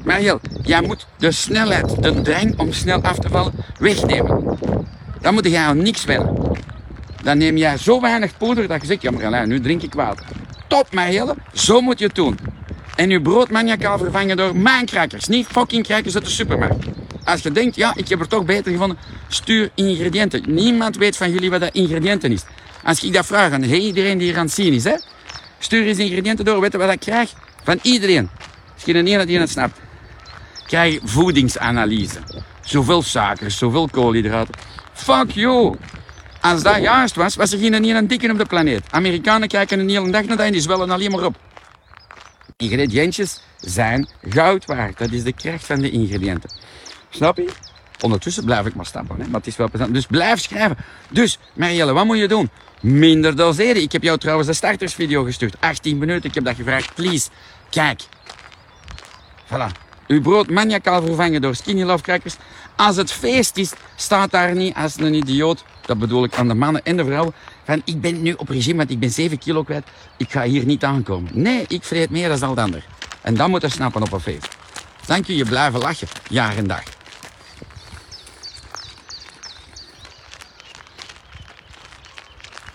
[0.03, 4.57] Mariel, jij moet de snelheid, de drang om snel af te vallen, wegnemen.
[5.21, 6.57] Dan moet jij aan niks wennen.
[7.23, 10.25] Dan neem jij zo weinig poeder dat je zegt, ja maar nu drink ik water.
[10.67, 12.39] Top Marielle, zo moet je het doen.
[12.95, 16.94] En je brood maniacaal vervangen door mijn crackers, niet fucking crackers uit de supermarkt.
[17.25, 20.43] Als je denkt, ja, ik heb er toch beter gevonden, stuur ingrediënten.
[20.47, 22.43] Niemand weet van jullie wat dat ingrediënten is.
[22.83, 24.95] Als ik dat vraag aan iedereen die hier aan het zien is, hè,
[25.59, 27.33] stuur eens ingrediënten door, weten wat ik krijg?
[27.63, 28.29] Van iedereen.
[28.73, 29.79] Misschien niet dat die het snapt.
[30.67, 32.19] Krijg voedingsanalyse.
[32.61, 34.53] Zoveel suikers, zoveel koolhydraten.
[34.93, 35.75] Fuck you.
[36.41, 38.83] Als dat juist was, was er geen een dikke op de planeet.
[38.89, 41.35] Amerikanen kijken een hele dag naar dat en die zwellen alleen maar op.
[42.57, 44.97] Ingrediëntjes zijn goud waard.
[44.97, 46.49] Dat is de kracht van de ingrediënten.
[47.15, 47.49] Snap je?
[48.01, 49.25] Ondertussen blijf ik maar stappen, hè?
[49.27, 49.93] maar het is wel plezant.
[49.93, 50.77] Dus blijf schrijven.
[51.09, 52.49] Dus, Marielle, wat moet je doen?
[52.81, 53.81] Minder doseren.
[53.81, 55.55] Ik heb jou trouwens de startersvideo gestuurd.
[55.59, 56.93] 18 minuten, ik heb dat gevraagd.
[56.95, 57.29] Please,
[57.69, 58.01] kijk.
[59.45, 59.83] Voilà.
[60.07, 62.35] Uw brood maniacaal vervangen door skinny love crackers.
[62.75, 65.63] Als het feest is, staat daar niet als een idioot.
[65.85, 67.33] Dat bedoel ik aan de mannen en de vrouwen.
[67.63, 69.87] Van, ik ben nu op regime, want ik ben 7 kilo kwijt.
[70.17, 71.31] Ik ga hier niet aankomen.
[71.33, 72.85] Nee, ik vreet meer dan al de ander.
[73.21, 74.47] En dan moet er snappen op een feest.
[75.05, 76.94] Dank je, je blijven lachen, jaar en dag.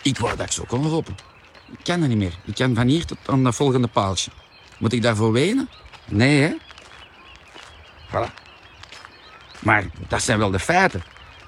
[0.03, 1.17] Wou dat ik zo kon lopen.
[1.73, 2.35] Ik kan er niet meer.
[2.45, 4.31] Ik kan van hier tot aan dat volgende paaltje.
[4.79, 5.69] Moet ik daarvoor wenen?
[6.05, 6.57] Nee, hè?
[8.09, 8.35] Voilà.
[9.59, 11.03] Maar dat zijn wel de feiten.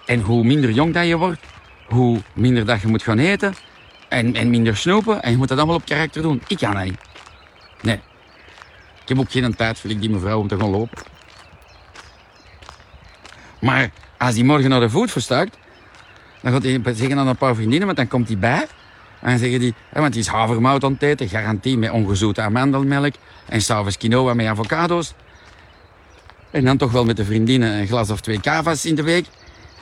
[0.07, 1.41] En hoe minder jong dat je wordt,
[1.87, 3.55] hoe minder dat je moet gaan eten
[4.09, 5.23] en, en minder snoepen.
[5.23, 6.43] En je moet dat allemaal op karakter doen.
[6.47, 7.01] Ik kan dat niet.
[7.81, 8.01] Nee.
[9.03, 11.03] Ik heb ook geen tijd voor die mevrouw om te gaan lopen.
[13.61, 15.57] Maar als die morgen naar de voet verstuikt,
[16.43, 18.67] dan gaat hij zeggen aan een paar vriendinnen, want dan komt hij bij.
[19.21, 23.15] En dan zeggen die, want die is havermout aan het garantie met ongezoete amandelmelk.
[23.47, 25.15] En s'avonds quinoa met avocado's.
[26.51, 29.27] En dan toch wel met de vriendinnen een glas of twee kava's in de week.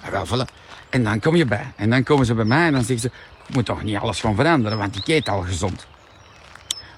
[0.03, 0.55] En, wel, voilà.
[0.91, 1.73] en dan kom je bij.
[1.77, 4.21] En dan komen ze bij mij en dan zeggen ze, ik moet toch niet alles
[4.21, 5.87] gaan veranderen, want ik eet al gezond.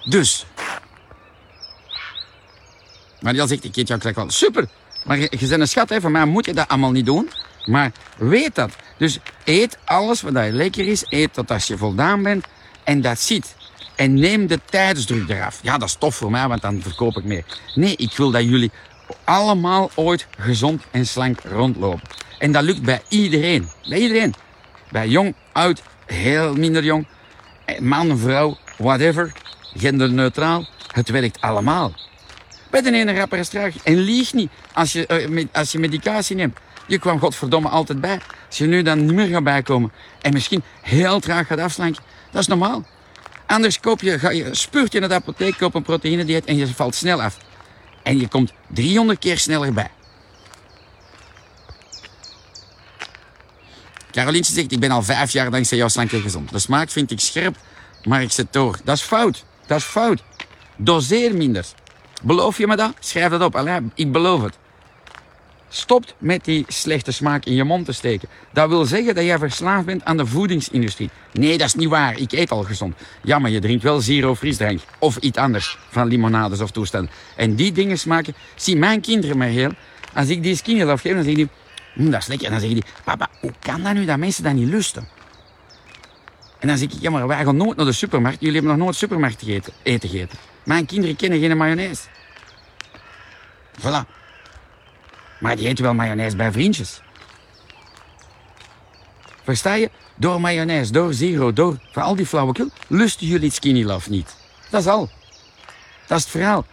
[0.09, 0.47] Dus.
[3.21, 4.31] Maar die zegt, ik eet jou gelijk wel.
[4.31, 4.69] Super,
[5.05, 6.01] maar je, je bent een schat, hè.
[6.01, 7.31] van mij moet je dat allemaal niet doen.
[7.65, 8.71] Maar weet dat.
[8.99, 11.05] Dus eet alles wat lekker is.
[11.09, 12.47] Eet tot als je voldaan bent.
[12.85, 13.55] En dat ziet.
[13.97, 15.59] En neem de tijdsdruk eraf.
[15.63, 17.45] Ja, dat is tof voor mij, want dan verkoop ik meer.
[17.75, 18.71] Nee, ik wil dat jullie
[19.25, 22.09] allemaal ooit gezond en slank rondlopen.
[22.39, 23.69] En dat lukt bij iedereen.
[23.89, 24.35] Bij iedereen.
[24.91, 27.07] Bij jong, oud, heel minder jong.
[27.81, 29.33] Man, vrouw, whatever.
[29.77, 30.67] Genderneutraal.
[30.93, 31.93] Het werkt allemaal.
[32.73, 33.49] Bij de ene rapper is
[33.83, 36.59] En lieg niet als je, uh, als je medicatie neemt.
[36.87, 38.21] Je kwam godverdomme altijd bij.
[38.47, 42.41] Als je nu dan niet meer gaat bijkomen en misschien heel traag gaat afslanken, dat
[42.41, 42.87] is normaal.
[43.47, 46.67] Anders koop je, ga je, spuurt je naar de apotheek, koop een proteïnedieet en je
[46.67, 47.39] valt snel af.
[48.03, 49.91] En je komt 300 keer sneller bij.
[54.11, 56.53] Carolientje zegt, ik ben al vijf jaar dankzij jouw slank gezond.
[56.53, 57.57] De smaak vind ik scherp,
[58.05, 58.79] maar ik zet door.
[58.85, 59.45] Dat is fout.
[59.67, 60.23] Dat is fout.
[60.77, 61.67] Doseer minder.
[62.23, 62.93] Beloof je me dat?
[63.01, 63.81] Schrijf dat op.
[63.95, 64.59] Ik beloof het.
[65.69, 68.29] Stopt met die slechte smaak in je mond te steken.
[68.53, 71.11] Dat wil zeggen dat jij verslaafd bent aan de voedingsindustrie.
[71.33, 72.19] Nee, dat is niet waar.
[72.19, 72.95] Ik eet al gezond.
[73.23, 74.81] Ja, maar je drinkt wel zero frisdrank.
[74.99, 77.11] Of iets anders van limonades of toestanden.
[77.37, 78.35] En die dingen smaken...
[78.55, 79.71] Zie, mijn kinderen maar heel...
[80.15, 81.49] Als ik die skinny love dan zeggen die...
[81.95, 82.47] Hm, dat is lekker.
[82.47, 82.91] En dan zeggen die...
[83.05, 85.09] Papa, hoe kan dat nu dat mensen dat niet lusten?
[86.59, 87.01] En dan zeg ik...
[87.01, 88.41] Ja, maar wij gaan nooit naar de supermarkt.
[88.41, 89.43] Jullie hebben nog nooit supermarkt
[89.83, 90.39] eten gegeten.
[90.65, 92.03] Mijn kinderen kennen geen mayonaise.
[93.81, 94.09] Voilà.
[95.39, 97.01] Maar die eten wel mayonaise bij vriendjes.
[99.43, 99.91] Versta je?
[100.17, 104.37] Door mayonaise, door zero, door van al die flauwekul, lusten jullie skinny love niet.
[104.71, 105.11] Dat is al.
[106.07, 106.67] Dat is het verhaal.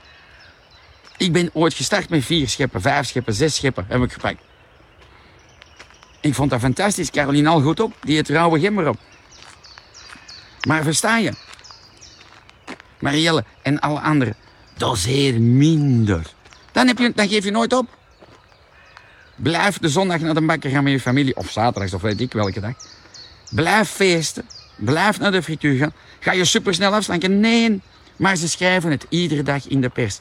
[1.18, 4.42] Ik ben ooit gestart met vier scheppen, vijf scheppen, zes scheppen heb ik gepakt.
[6.22, 7.12] Ik vond dat fantastisch.
[7.12, 7.94] Caroline al goed op.
[8.02, 8.98] Die het rauwe gember op.
[10.68, 11.34] Maar versta je?
[13.00, 14.36] Marielle en alle anderen,
[14.78, 16.34] doseer minder.
[16.72, 17.98] Dan, heb je, dan geef je nooit op.
[19.36, 21.36] Blijf de zondag naar de bakker gaan met je familie.
[21.36, 22.74] Of zaterdags, of weet ik welke dag.
[23.50, 24.46] Blijf feesten.
[24.76, 25.94] Blijf naar de frituur gaan.
[26.20, 27.40] Ga je supersnel afslanken?
[27.40, 27.82] Nee.
[28.16, 30.20] Maar ze schrijven het iedere dag in de pers.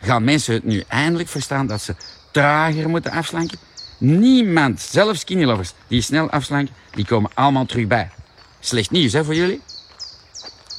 [0.00, 1.94] Gaan mensen het nu eindelijk verstaan dat ze
[2.30, 3.58] trager moeten afslanken?
[3.98, 8.10] Niemand, zelfs skinny lovers, die snel afslanken, die komen allemaal terug bij.
[8.60, 9.60] Slecht nieuws, hè, voor jullie?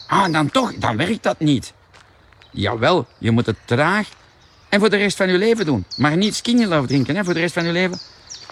[0.10, 1.74] Ah, dan toch, dan werkt dat niet.
[2.52, 4.08] Jawel, je moet het traag
[4.70, 5.86] en voor de rest van je leven doen.
[5.98, 8.00] Maar niet skinny love drinken, hè, voor de rest van je leven.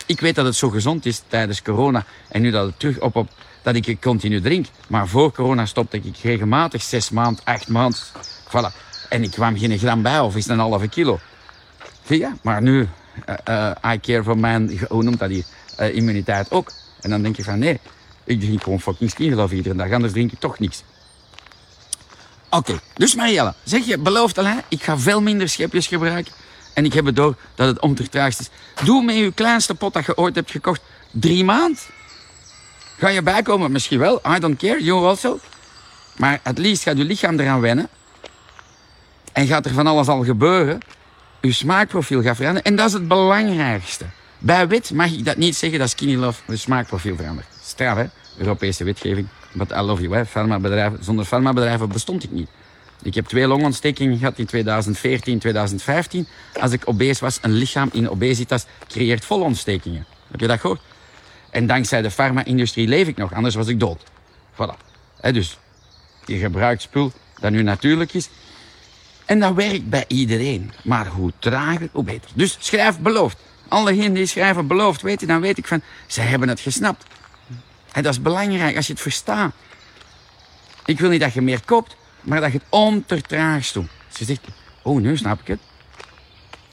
[0.05, 3.15] Ik weet dat het zo gezond is tijdens corona en nu dat het terug op,
[3.15, 3.29] op
[3.63, 4.65] dat ik het continu drink.
[4.87, 8.11] Maar voor corona stopte ik regelmatig zes maand, acht maand.
[8.47, 8.85] Voilà.
[9.09, 11.19] En ik kwam geen gram bij of is een halve kilo.
[12.07, 12.31] Je?
[12.41, 12.87] Maar nu,
[13.49, 15.45] uh, I care for mijn, hoe noemt dat hier,
[15.79, 16.71] uh, immuniteit ook.
[17.01, 17.79] En dan denk je van nee,
[18.23, 20.83] ik drink gewoon fucking skinny love iedere dag, anders drink ik toch niks.
[22.49, 26.33] Oké, dus Marielle, zeg je, beloofd al, ik ga veel minder schepjes gebruiken.
[26.73, 28.49] En ik heb het door dat het om te traagst is.
[28.83, 30.81] Doe met je kleinste pot dat je ooit hebt gekocht
[31.11, 31.89] drie maand.
[32.97, 33.71] Ga je bijkomen?
[33.71, 34.21] Misschien wel.
[34.35, 35.39] I don't care, you also.
[36.15, 37.89] Maar het liefst gaat je lichaam eraan wennen.
[39.33, 40.79] En gaat er van alles al gebeuren.
[41.41, 42.71] Je smaakprofiel gaat veranderen.
[42.71, 44.05] En dat is het belangrijkste.
[44.39, 47.47] Bij wit mag ik dat niet zeggen dat Skinny Love het smaakprofiel verandert.
[47.63, 48.05] Straf, hè?
[48.37, 49.27] Europese wetgeving.
[49.57, 50.25] But I love you, hè?
[50.25, 51.03] Farmabedrijven.
[51.03, 52.49] Zonder farmabedrijven bestond ik niet.
[53.01, 56.27] Ik heb twee longontstekingen gehad in 2014, 2015.
[56.59, 60.05] Als ik obese was, een lichaam in obesitas creëert volle ontstekingen.
[60.31, 60.81] Heb je dat gehoord?
[61.49, 64.03] En dankzij de farma-industrie leef ik nog, anders was ik dood.
[64.53, 64.77] Voilà.
[65.31, 65.57] dus
[66.25, 68.29] je gebruikt spul dat nu natuurlijk is.
[69.25, 70.71] En dat werkt bij iedereen.
[70.83, 72.31] Maar hoe trager, hoe beter.
[72.33, 73.37] Dus schrijf beloofd.
[73.67, 77.05] Allegenen die schrijven beloofd, weet je, dan weet ik van, ze hebben het gesnapt.
[77.91, 79.53] En dat is belangrijk als je het verstaat.
[80.85, 83.89] Ik wil niet dat je meer koopt, maar dat je het ondertraagst doet.
[84.07, 84.41] Ze zegt,
[84.81, 85.59] oh, nu snap ik het.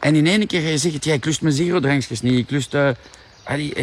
[0.01, 2.75] En in één keer ga je zeggen, ja, ik lust mijn zero-drankjes niet, ik lust...
[2.75, 2.91] Uh,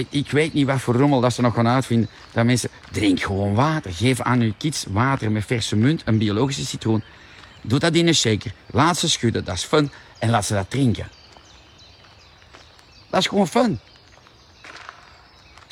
[0.09, 2.09] ik weet niet wat voor rommel dat ze nog gaan uitvinden.
[2.31, 3.93] Dat mensen, drink gewoon water.
[3.93, 7.03] Geef aan je kids water met verse munt, een biologische citroen.
[7.61, 8.53] Doe dat in een shaker.
[8.71, 9.91] Laat ze schudden, dat is fun.
[10.19, 11.09] En laat ze dat drinken.
[13.09, 13.79] Dat is gewoon fun.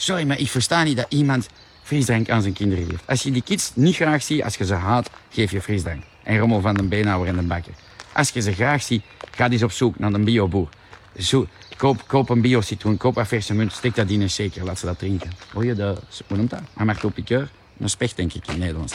[0.01, 1.47] Sorry, maar ik versta niet dat iemand
[1.83, 3.03] frisdrank aan zijn kinderen geeft.
[3.05, 6.03] Als je die kids niet graag ziet, als je ze haat, geef je frisdrank.
[6.23, 7.73] En rommel van de beenhouwer en de bakker.
[8.13, 10.69] Als je ze graag ziet, ga eens op zoek naar een bioboer.
[11.17, 14.85] Zo, koop, koop een bio-citroen, koop een munt, steek dat in een shaker, laat ze
[14.85, 15.31] dat drinken.
[15.53, 15.95] Hoor je de,
[16.27, 16.61] hoe noemt dat?
[16.73, 17.49] Marteau piqueur?
[17.79, 18.93] Een specht, denk ik, in Nederlands.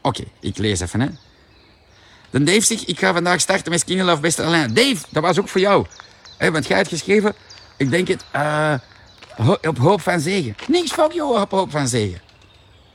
[0.00, 1.08] Oké, ik lees even, hè.
[2.30, 4.74] Dan Dave zegt, ik ga vandaag starten met Skinny Love Beste Alain.
[4.74, 5.86] Dave, dat was ook voor jou.
[6.36, 7.34] He, want jij hebt geschreven,
[7.76, 8.74] ik denk het, uh,
[9.62, 10.56] op hoop van zegen.
[10.68, 12.20] Niks fuck joh, op hoop van zegen.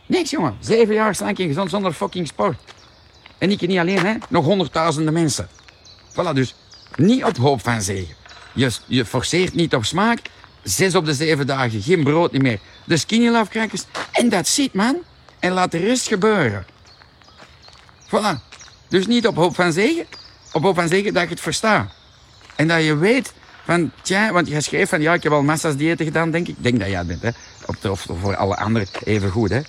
[0.06, 0.58] Niks jongen.
[0.60, 2.58] Zeven jaar slank en gezond zonder fucking sport.
[3.38, 4.14] En ik niet alleen, hè.
[4.30, 5.48] Nog honderdduizenden mensen.
[6.12, 6.56] Voilà, dus
[6.96, 8.16] niet op hoop van zegen.
[8.54, 10.20] Je, je forceert niet op smaak.
[10.64, 12.60] Zes op de zeven dagen, geen brood niet meer.
[12.86, 13.70] De skinny love.
[14.12, 14.98] En dat zit, man.
[15.40, 16.66] En laat de rest gebeuren.
[18.08, 18.48] Voilà.
[18.88, 20.06] Dus niet op hoop van zegen.
[20.52, 21.92] Op hoop van zegen dat je het verstaat.
[22.56, 23.34] En dat je weet
[23.70, 26.58] van, tja, want je schreef van, ja, ik heb al massa's diëten gedaan, denk ik.
[26.58, 27.30] Ik denk dat jij bent, hè.
[27.90, 29.62] Of, voor alle anderen even goed, hè.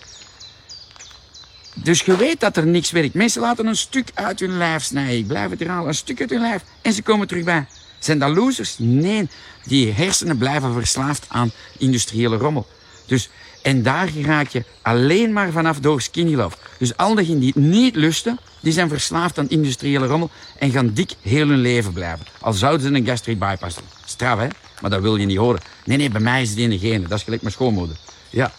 [1.74, 3.14] Dus je weet dat er niks werkt.
[3.14, 5.18] Mensen laten een stuk uit hun lijf snijden.
[5.18, 6.62] Ik blijf het herhalen, een stuk uit hun lijf.
[6.82, 7.66] En ze komen terug bij.
[7.98, 8.74] Zijn dat losers?
[8.78, 9.28] Nee.
[9.64, 12.66] Die hersenen blijven verslaafd aan industriële rommel.
[13.06, 13.30] Dus,
[13.62, 16.56] en daar raak je alleen maar vanaf door skinny love.
[16.78, 20.90] Dus al diegenen die het niet lusten, die zijn verslaafd aan industriële rommel en gaan
[20.92, 22.26] dik heel hun leven blijven.
[22.40, 23.84] Al zouden ze een gastric bypass doen.
[24.04, 24.46] Straf, hè?
[24.80, 25.60] Maar dat wil je niet horen.
[25.84, 27.08] Nee, nee, bij mij is het genen.
[27.08, 27.96] Dat is gelijk mijn schoonmoeder.
[28.30, 28.52] Ja.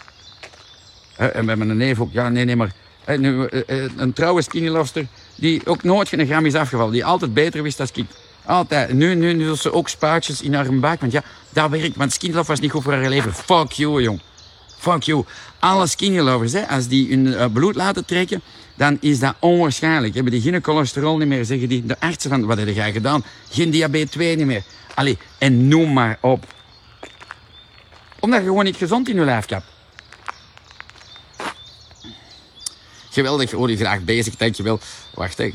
[1.16, 2.12] En bij mijn neef ook.
[2.12, 2.72] Ja, nee, nee, maar...
[3.06, 6.94] Een trouwe skinnyloster die ook nooit geen gram is afgevallen.
[6.94, 8.06] Die altijd beter wist dan ik.
[8.46, 8.94] Altijd.
[8.94, 11.00] Nu, nu, nu ze ook spuitjes in haar buik.
[11.00, 11.96] Want ja, dat werkt.
[11.96, 13.34] Want skinny was niet goed voor haar leven.
[13.34, 14.20] Fuck you, jong.
[14.82, 15.26] Fuck you.
[15.60, 18.42] Alle skinny lovers, hè, als die hun uh, bloed laten trekken,
[18.76, 20.14] dan is dat onwaarschijnlijk.
[20.14, 23.24] Hebben die geen cholesterol niet meer, zeggen die de artsen van, wat heb jij gedaan?
[23.50, 24.64] Geen diabetes 2 niet meer.
[24.96, 26.46] Allee, en noem maar op.
[28.20, 29.66] Omdat je gewoon niet gezond in je lijf hebt.
[33.10, 34.80] Geweldig, hoor je graag bezig, dankjewel.
[35.14, 35.52] Wacht, hè.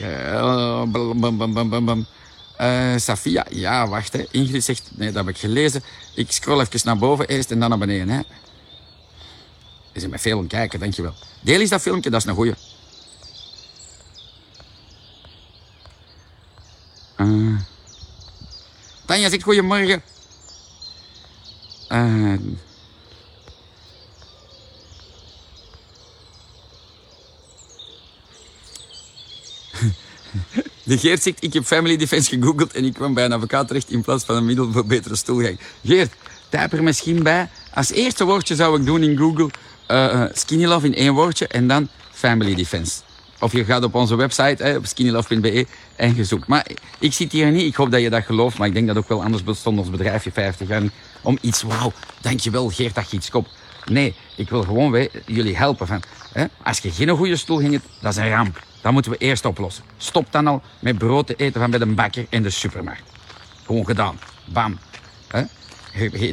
[2.60, 4.12] Uh, Safia, ja, wacht.
[4.12, 4.24] Hè.
[4.30, 5.82] Ingrid zegt, nee, dat heb ik gelezen.
[6.14, 8.08] Ik scroll even naar boven eerst en dan naar beneden.
[8.08, 8.20] Hè.
[9.96, 11.14] Je zit met veel aan kijken, dankjewel.
[11.40, 12.54] Deel eens dat filmpje, dat is een goeie.
[17.16, 17.58] Uh.
[19.04, 20.02] Tanja zegt goedemorgen.
[21.88, 22.34] Uh.
[30.82, 33.90] De Geert zegt, ik heb Family Defense gegoogeld en ik kwam bij een advocaat terecht
[33.90, 35.60] in plaats van een middel voor betere stoelgang.
[35.84, 36.12] Geert,
[36.48, 37.48] typ er misschien bij.
[37.74, 39.50] Als eerste woordje zou ik doen in Google
[39.88, 43.00] uh, Skinny Love in één woordje en dan Family Defense.
[43.40, 46.46] Of je gaat op onze website, op skinnylove.be en je zoekt.
[46.46, 46.66] Maar
[46.98, 49.08] ik zit hier niet, ik hoop dat je dat gelooft, maar ik denk dat ook
[49.08, 50.92] wel anders bestond ons bedrijfje 50 jaar niet.
[51.22, 53.50] Om iets, wauw, dankjewel Geert dat je iets koopt.
[53.84, 55.86] Nee, ik wil gewoon jullie helpen.
[55.86, 58.62] Van, hè, als je geen goede stoel ging, dat is een ramp.
[58.82, 59.84] Dat moeten we eerst oplossen.
[59.96, 63.10] Stop dan al met brood te eten van bij de bakker in de supermarkt.
[63.66, 64.18] Gewoon gedaan.
[64.44, 64.78] Bam.
[65.28, 65.42] Hè?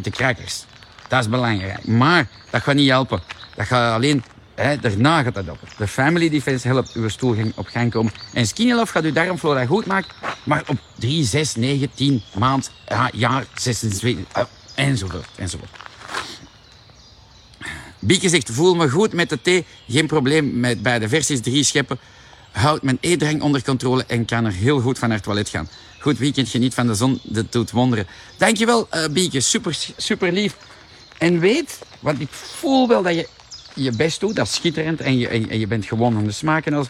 [0.02, 0.66] De crackers.
[1.08, 1.88] Dat is belangrijk.
[1.88, 3.22] Maar dat gaat niet helpen.
[3.56, 4.24] Dat gaat alleen...
[4.56, 5.60] Hè, daarna gaat dat op.
[5.78, 8.14] De Family Defense helpt uw stoel op gang komen.
[8.34, 10.12] En Skinny Love gaat uw darmflora goed maken.
[10.44, 14.44] Maar op 3, 6, 9, 10 maand, ja, jaar, 26, uh,
[14.76, 15.70] enzovoort, enzovoort.
[18.00, 19.66] Bieke zegt, voel me goed met de thee.
[19.88, 22.00] Geen probleem met bij de versies drie scheppen.
[22.52, 25.70] Houdt mijn eetdrang onder controle en kan er heel goed van naar het toilet gaan.
[26.00, 28.08] Goed weekend, geniet van de zon, dat doet wonderen.
[28.38, 30.56] Dankjewel, uh, Bieke, super, super lief.
[31.18, 33.28] En weet, want ik voel wel dat je
[33.76, 35.02] je best doet, dat is schitterend.
[35.02, 36.74] En je, en je bent gewoon aan de smaken.
[36.74, 36.88] als.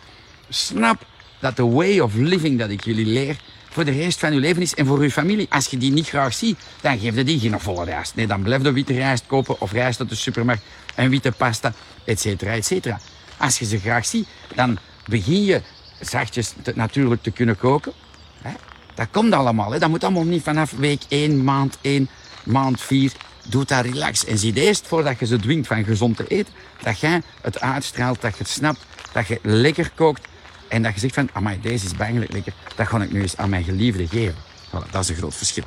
[0.50, 1.06] Snap
[1.40, 3.38] dat de way of living dat ik jullie leer
[3.70, 5.48] voor de rest van je leven is en voor uw familie.
[5.50, 8.16] Als je die niet graag ziet, dan geef je die geen volle rijst.
[8.16, 10.64] Nee, dan blijf je witte rijst kopen of rijst uit de supermarkt
[10.96, 13.00] en witte pasta, et cetera, et cetera.
[13.38, 15.62] Als je ze graag ziet, dan begin je
[16.00, 17.94] zachtjes natuurlijk te kunnen koken.
[18.42, 18.52] Hè?
[18.96, 19.72] Dat komt allemaal.
[19.72, 19.80] Hè?
[19.80, 22.10] Dat moet allemaal niet vanaf week 1, maand 1,
[22.44, 23.12] maand 4.
[23.44, 24.26] Doe dat relax.
[24.26, 26.54] En zie eerst voordat je ze dwingt van gezond te eten,
[26.84, 30.28] dat jij het uitstraalt, dat je het snapt, dat je lekker kookt
[30.68, 33.38] en dat je zegt van, amai, deze is bangelijk lekker, dat ga ik nu eens
[33.38, 34.36] aan mijn geliefde geven.
[34.68, 35.64] Voilà, dat is een groot verschil.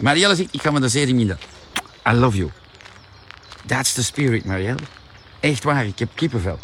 [0.00, 1.38] Marielle zegt, ik ga me de in
[2.08, 2.50] I love you.
[3.66, 4.78] That's the spirit, Marielle.
[5.40, 6.58] Echt waar, ik heb kippenvel.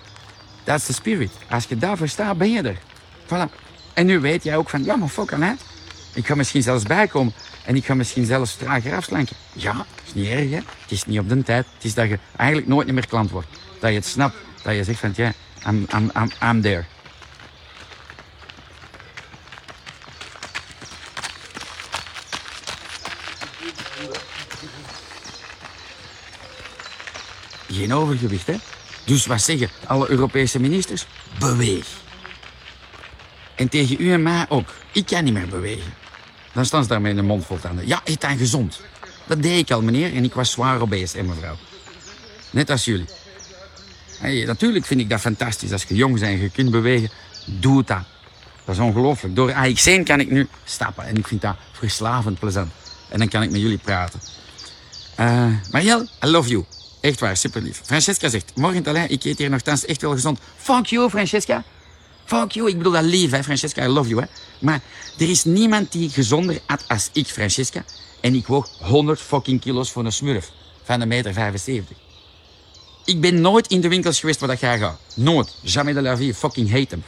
[0.65, 1.31] That's the spirit.
[1.51, 2.79] Als je daar verstaat, ben je er.
[3.27, 3.51] Voilà.
[3.95, 5.59] En nu weet jij ook van, ja, maar fuck aan
[6.15, 7.33] Ik ga misschien zelfs bijkomen.
[7.65, 9.37] En ik ga misschien zelfs trager afslanken.
[9.53, 10.57] Ja, is niet erg, hè.
[10.57, 11.67] Het is niet op de tijd.
[11.75, 13.49] Het is dat je eigenlijk nooit meer klant wordt.
[13.81, 14.37] Dat je het snapt.
[14.63, 15.33] Dat je zegt van, ja,
[15.67, 16.85] I'm, I'm, I'm, I'm there.
[27.71, 28.57] Geen overgewicht, hè?
[29.05, 31.07] Dus wat zeggen alle Europese ministers?
[31.39, 31.87] Beweeg.
[33.55, 34.75] En tegen u en mij ook.
[34.93, 36.02] Ik kan niet meer bewegen.
[36.53, 37.87] Dan staan ze daarmee in de mond vol tanden.
[37.87, 38.81] Ja, eet dan gezond.
[39.27, 40.15] Dat deed ik al, meneer.
[40.15, 41.57] En ik was zwaar obese, en mevrouw.
[42.51, 43.07] Net als jullie.
[44.47, 45.73] Natuurlijk vind ik dat fantastisch.
[45.73, 47.11] Als je jong bent en je kunt bewegen,
[47.47, 48.03] doe dat.
[48.65, 49.37] Dat is ongelooflijk.
[49.37, 51.05] Door AX1 kan ik nu stappen.
[51.05, 52.73] En ik vind dat verslavend plezant.
[53.09, 54.21] En dan kan ik met jullie praten.
[55.21, 56.65] Uh, Marielle, I love you.
[57.01, 57.81] Echt waar, super lief.
[57.85, 60.39] Francesca zegt, morgen Alain, ik eet hier nogthans echt wel gezond.
[60.57, 61.65] Fuck you, Francesca.
[62.25, 62.69] Fuck you.
[62.69, 63.85] Ik bedoel dat lief, hè, Francesca.
[63.85, 64.27] I love you, hè.
[64.59, 64.81] Maar
[65.19, 67.85] er is niemand die gezonder at als ik, Francesca.
[68.21, 70.51] En ik woog 100 fucking kilo's voor een smurf.
[70.83, 71.97] Van een meter 75.
[73.05, 74.99] Ik ben nooit in de winkels geweest waar dat jij gaat.
[75.15, 75.55] Nooit.
[75.63, 76.35] Jamais de la vie.
[76.35, 77.05] Fucking hate hem.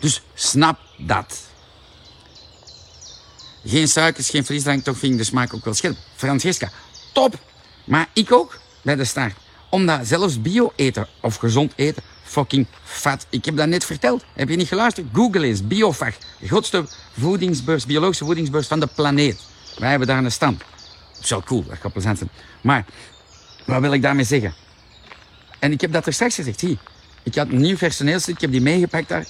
[0.00, 1.38] Dus snap dat.
[3.64, 5.96] Geen suikers, geen frisdrank, toch ik de smaak ook wel scherp.
[6.16, 6.70] Francesca,
[7.12, 7.38] top.
[7.84, 9.34] Maar ik ook, bij de start.
[9.68, 13.26] Omdat zelfs bio eten of gezond eten fucking fat.
[13.28, 14.24] Ik heb dat net verteld.
[14.34, 15.06] Heb je niet geluisterd?
[15.12, 15.66] Google eens.
[15.66, 16.14] Biofag.
[16.38, 16.84] De grootste
[17.18, 19.40] voedingsbeurs, biologische voedingsbeurs van de planeet.
[19.78, 20.62] Wij hebben daar een stand.
[21.20, 22.30] Zo cool, dat gaat plezant zijn.
[22.60, 22.84] Maar,
[23.66, 24.54] wat wil ik daarmee zeggen?
[25.58, 26.58] En ik heb dat er straks gezegd.
[26.58, 26.78] Zie,
[27.22, 29.26] ik had een nieuw personeelslid, ik heb die meegepakt daar.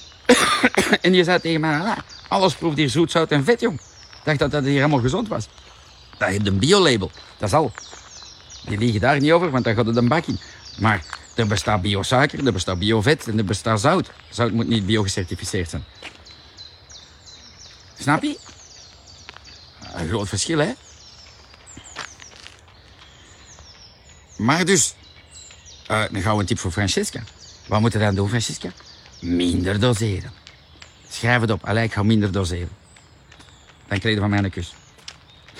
[1.01, 3.79] en die zei tegen mij, ah, alles proeft hier zoet, zout en vet, jong.
[3.79, 5.47] Ik dacht dat dat hier helemaal gezond was.
[6.17, 7.11] Dat heeft een biolabel.
[7.37, 7.71] Dat is al.
[8.65, 10.39] Die liegen daar niet over, want dan gaat het een bak in.
[10.79, 11.03] Maar
[11.35, 14.11] er bestaat biosuiker, er bestaat biovet en er bestaat zout.
[14.29, 15.83] Zout moet niet biogecertificeerd zijn.
[17.99, 18.37] Snap je?
[19.93, 20.73] Een groot verschil, hè?
[24.37, 24.95] Maar dus,
[25.91, 27.23] uh, dan gaan een tip voor Francesca.
[27.67, 28.69] Wat moeten we dan doen, Francesca?
[29.19, 30.31] Minder doseren.
[31.09, 31.65] Schrijf het op.
[31.65, 32.69] Allee, ik ga minder doseren.
[33.87, 34.73] Dan krijg je van mij een kus.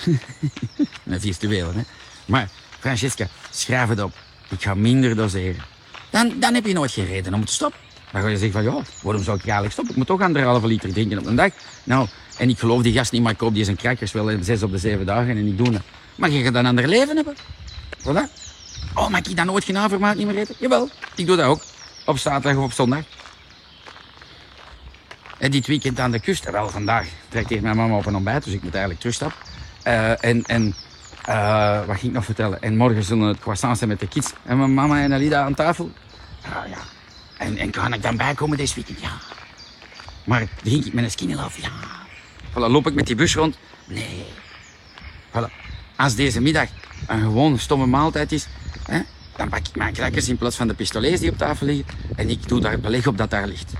[1.04, 1.82] een virtuele, hè.
[2.24, 2.48] Maar,
[2.80, 4.14] Francesca, schrijf het op.
[4.52, 5.62] Ik ga minder doseren.
[6.10, 7.80] Dan, dan heb je nooit geen reden om te stoppen.
[8.12, 9.92] Dan ga je zeggen van, ja, waarom zou ik eigenlijk stoppen?
[9.92, 11.50] Ik moet toch anderhalve liter drinken op een dag.
[11.84, 14.62] Nou, en ik geloof die gast niet, maar ik koop die zijn crackers wel zes
[14.62, 15.82] op de zeven dagen en ik doe dat.
[16.14, 17.36] Maar je gaat dan een ander leven hebben.
[17.98, 18.40] Voilà.
[18.94, 20.54] Oh, mag ik dan nooit geen havermout niet meer eten?
[20.58, 21.62] Jawel, ik doe dat ook.
[22.06, 23.04] Op zaterdag of op zondag.
[25.38, 28.52] En dit weekend aan de kust, wel vandaag, trekt mijn mama op een ontbijt, dus
[28.52, 29.38] ik moet eigenlijk terugstappen.
[29.86, 30.74] Uh, en en
[31.28, 32.62] uh, wat ging ik nog vertellen?
[32.62, 34.32] En morgen zullen het croissants zijn met de kids.
[34.42, 35.90] En mijn mama en Alida aan tafel.
[36.46, 36.78] Uh, ja.
[37.38, 39.00] En, en kan ik dan bijkomen deze weekend?
[39.00, 39.10] Ja.
[40.24, 41.60] Maar drink ik met een skinny love?
[41.60, 41.70] Ja.
[42.50, 43.56] Voilà, loop ik met die bus rond?
[43.86, 44.24] Nee.
[45.30, 45.52] Voilà.
[45.96, 46.68] Als deze middag
[47.06, 48.46] een gewoon stomme maaltijd is,
[48.86, 49.00] hè,
[49.36, 51.84] Dan pak ik mijn crackers in plaats van de pistolets die op tafel liggen.
[52.16, 53.72] En ik doe daar beleg op dat daar ligt.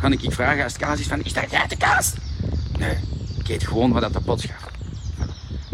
[0.00, 2.12] Kan ik vragen als het kaas is van, is dat geitenkaas?
[2.78, 2.96] Nee,
[3.38, 4.73] ik eet gewoon wat dat de pot schaft.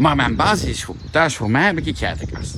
[0.01, 0.97] Maar mijn basis is goed.
[1.11, 2.53] Thuis voor mij heb ik geitenkaas.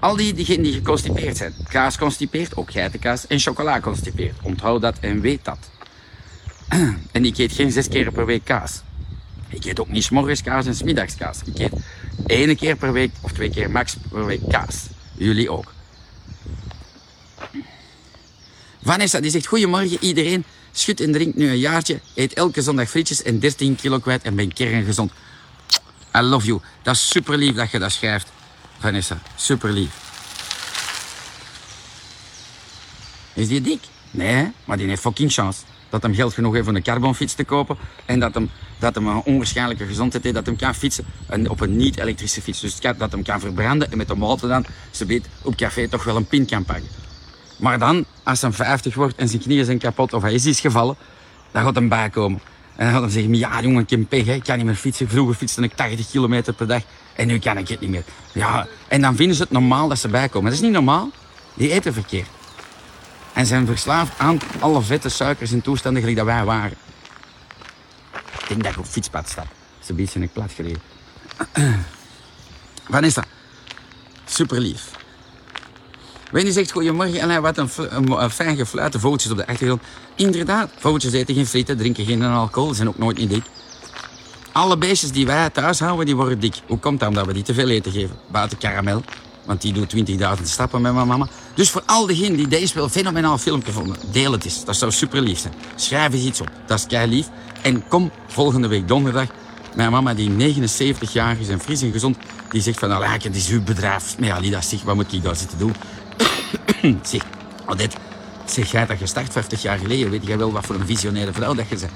[0.00, 1.54] Al die, diegenen die geconstipeerd zijn.
[1.68, 3.26] Kaas constipeert, ook geitenkaas.
[3.26, 4.36] En chocola constipeert.
[4.42, 5.70] Onthoud dat en weet dat.
[7.12, 8.82] En ik eet geen zes keer per week kaas.
[9.48, 11.38] Ik eet ook niet 's morgens kaas en 's middags kaas.
[11.44, 11.72] Ik eet
[12.26, 14.86] één keer per week of twee keer max per week kaas.
[15.14, 15.72] Jullie ook.
[18.82, 20.44] Vanessa die zegt: Goedemorgen iedereen.
[20.72, 22.00] Schud en drink nu een jaartje.
[22.14, 25.12] Eet elke zondag frietjes en 13 kilo kwijt en ben kerngezond.
[26.16, 26.60] I love you.
[26.82, 28.32] Dat is super lief dat je dat schrijft,
[28.78, 29.18] Vanessa.
[29.34, 30.08] Super lief.
[33.34, 33.80] Is die dik?
[34.10, 35.60] Nee, maar die heeft fucking chance.
[35.88, 37.76] Dat hem geld genoeg heeft om een carbonfiets te kopen.
[38.04, 40.34] En dat hem, dat hem een onwaarschijnlijke gezondheid heeft.
[40.36, 42.60] Dat hem kan fietsen en op een niet-elektrische fiets.
[42.60, 46.04] Dus dat hem kan verbranden en met de motor dan, ze weet, op café toch
[46.04, 46.88] wel een pin kan pakken.
[47.56, 50.60] Maar dan, als hij 50 wordt en zijn knieën zijn kapot of hij is iets
[50.60, 50.96] gevallen,
[51.50, 52.40] dan gaat hem bijkomen.
[52.76, 54.32] En dan zeggen, ja jongen, ik heb pech, hè.
[54.32, 55.08] ik kan niet meer fietsen.
[55.08, 56.82] Vroeger fietste ik 80 kilometer per dag
[57.14, 58.04] en nu kan ik het niet meer.
[58.32, 60.50] Ja, en dan vinden ze het normaal dat ze bijkomen.
[60.50, 61.10] Dat is niet normaal.
[61.54, 62.28] Die eten verkeerd.
[63.32, 66.76] En zijn verslaafd aan alle vette suikers en toestanden gelijk dat wij waren.
[68.38, 69.44] Ik denk dat ik op fietspad sta.
[69.80, 70.82] Ze zijn ik plat gereden.
[72.90, 73.24] Vanessa,
[74.24, 74.90] super lief.
[76.30, 78.92] Wendy zegt goedemorgen en hij wat een, een, een fijn gefluit.
[78.92, 79.82] De vogeltjes op de achtergrond.
[80.20, 83.42] Inderdaad, vogeltjes eten geen frieten, drinken geen alcohol, zijn ook nooit niet dik.
[84.52, 86.54] Alle beestjes die wij thuis houden, die worden dik.
[86.66, 87.08] Hoe komt dat?
[87.08, 88.16] Omdat we die te veel eten geven.
[88.30, 89.02] Buiten karamel,
[89.44, 89.94] want die doet
[90.38, 91.28] 20.000 stappen met mijn mama.
[91.54, 94.64] Dus voor al diegenen die deze wel fenomenaal filmpje vonden, deel het eens.
[94.64, 95.54] Dat zou super lief zijn.
[95.74, 96.50] Schrijf eens iets op.
[96.66, 97.28] Dat is kei lief.
[97.62, 99.26] En kom volgende week donderdag.
[99.74, 102.16] Mijn mama, die 79 jaar is en fris en gezond,
[102.50, 104.18] die zegt van, allee, het is uw bedrijf.
[104.18, 105.74] Maar ja, Lida, zeg, wat moet ik daar zitten doen?
[107.02, 107.22] zeg,
[107.66, 107.96] Odette,
[108.52, 111.32] zeg jij dat je start 50 jaar geleden, weet jij wel wat voor een visionaire
[111.32, 111.92] vrouw dat je bent?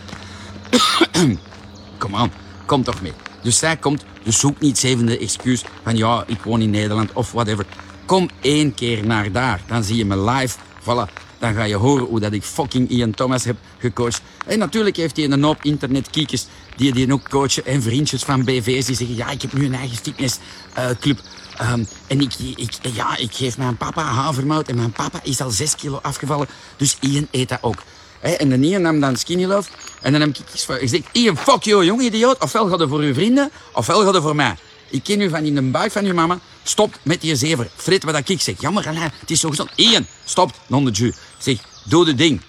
[1.99, 2.33] kom aan,
[2.67, 3.13] kom toch mee.
[3.43, 7.33] Dus zij komt, dus zoek niet zevende excuus van ja, ik woon in Nederland of
[7.33, 7.67] whatever.
[8.05, 10.59] Kom één keer naar daar, dan zie je me live.
[10.81, 14.23] Voilà, dan ga je horen hoe dat ik fucking Ian Thomas heb gecoacht.
[14.47, 16.47] En natuurlijk heeft hij een hoop internetkiekers
[16.77, 19.75] die die ook coachen en vriendjes van BV's die zeggen ja, ik heb nu een
[19.75, 21.21] eigen fitnessclub.
[21.61, 25.51] Um, en ik, ik, ja, ik geef mijn papa havermout en mijn papa is al
[25.51, 26.49] 6 kilo afgevallen.
[26.77, 27.83] Dus Ian eet dat ook.
[28.21, 29.71] en de Ian nam dan Skinny Love.
[30.01, 32.43] En dan heb ik gezegd, Ian, fuck you, jong idioot.
[32.43, 34.57] Ofwel gaat het voor uw vrienden, ofwel gaat het voor mij.
[34.91, 36.39] Ik ken u van in de buik van uw mama.
[36.63, 37.71] Stop met die zever.
[37.77, 38.61] Frit wat ik zeg.
[38.61, 39.71] Jammer, het is zo gezond.
[39.75, 41.15] Ian, stop, non de ju.
[41.39, 42.41] Zeg, doe de ding.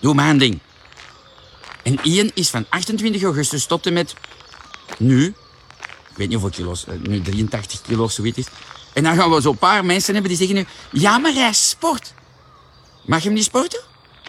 [0.00, 0.58] Doe mijn ding.
[1.82, 4.14] En Ian is van 28 augustus tot en met
[4.98, 5.34] nu,
[6.12, 8.46] ik weet niet hoeveel kilo's, nu 83 kilo of zoiets is.
[8.92, 10.66] En dan gaan we zo'n paar mensen hebben die zeggen nu,
[11.00, 12.14] ja, maar hij sport.
[13.04, 13.80] Mag je hem niet sporten?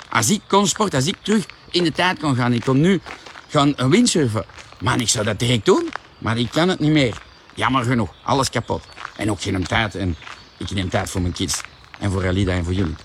[0.09, 3.01] Als ik kon sporten, als ik terug in de tijd kon gaan, ik kon nu
[3.49, 4.45] gaan windsurfen.
[4.79, 7.21] Man, ik zou dat direct doen, maar ik kan het niet meer.
[7.53, 8.83] Jammer genoeg, alles kapot.
[9.15, 9.95] En ook geen tijd.
[9.95, 10.15] En
[10.57, 11.61] ik neem tijd voor mijn kids.
[11.99, 12.95] En voor Alida en voor jullie.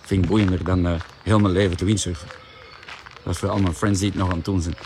[0.00, 2.28] Vind ik boeiender dan uh, heel mijn leven te windsurfen.
[3.24, 4.76] Dat is voor al mijn friends die het nog aan het doen zijn.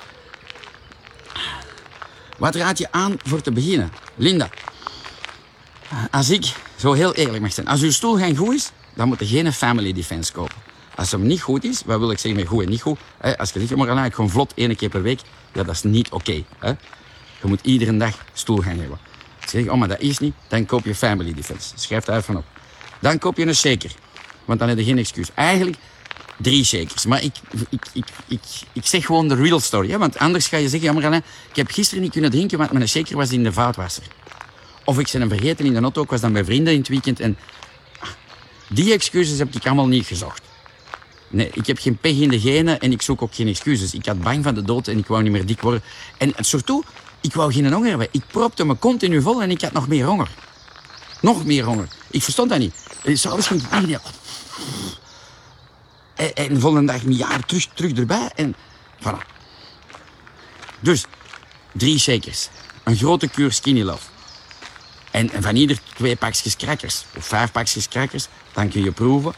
[2.38, 3.92] Wat raad je aan voor te beginnen?
[4.14, 4.48] Linda,
[6.10, 7.68] als ik zo heel eerlijk mag zijn.
[7.68, 10.56] Als uw stoel geen goed is, dan moet je geen family defense kopen.
[10.94, 12.98] Als hem niet goed is, wat wil ik zeggen met goed en niet goed?
[13.36, 15.20] Als je zegt, maar dan gewoon vlot één keer per week.
[15.52, 16.32] Ja, dat is niet oké.
[17.40, 18.98] Je moet iedere dag stoel gaan hebben.
[19.46, 21.72] Zeg je, oh, maar dat is niet, dan koop je family defense.
[21.74, 22.44] Schrijf daar van op.
[23.00, 23.94] Dan koop je een shaker.
[24.44, 25.28] Want dan heb je geen excuus.
[25.34, 25.76] Eigenlijk
[26.36, 27.06] drie shakers.
[27.06, 27.34] Maar ik,
[27.70, 28.40] ik, ik, ik,
[28.72, 29.90] ik zeg gewoon de real story.
[29.90, 29.98] Hè?
[29.98, 32.88] Want anders ga je zeggen, ja, maar ik heb gisteren niet kunnen drinken, want mijn
[32.88, 34.04] shaker was in de vaatwasser.
[34.84, 37.20] Of ik ben hem vergeten in de auto, was dan bij vrienden in het weekend.
[37.20, 37.38] En
[38.00, 38.08] ah,
[38.68, 40.42] die excuses heb ik allemaal niet gezocht.
[41.28, 43.94] Nee, ik heb geen pech in de genen en ik zoek ook geen excuses.
[43.94, 45.82] Ik had bang van de dood en ik wou niet meer dik worden.
[46.18, 46.84] En surtout,
[47.20, 48.08] ik wou geen honger hebben.
[48.10, 50.28] Ik propte me continu vol en ik had nog meer honger.
[51.20, 51.88] Nog meer honger.
[52.10, 52.74] Ik verstond dat niet.
[53.04, 54.00] S'avonds ging ik
[56.16, 58.30] en, en de volgende dag een jaar terug, terug erbij.
[58.34, 58.54] En
[59.00, 59.34] voilà.
[60.80, 61.04] Dus,
[61.72, 62.48] drie shakers.
[62.84, 63.94] Een grote kuur Skinny.
[65.10, 67.04] En, en van ieder twee pakjes crackers.
[67.16, 68.28] Of vijf pakjes crackers.
[68.52, 69.34] Dan kun je proeven.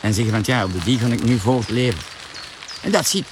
[0.00, 2.02] En zeggen van, ja, op de die ga ik nu vol leven.
[2.80, 3.26] En dat ziet.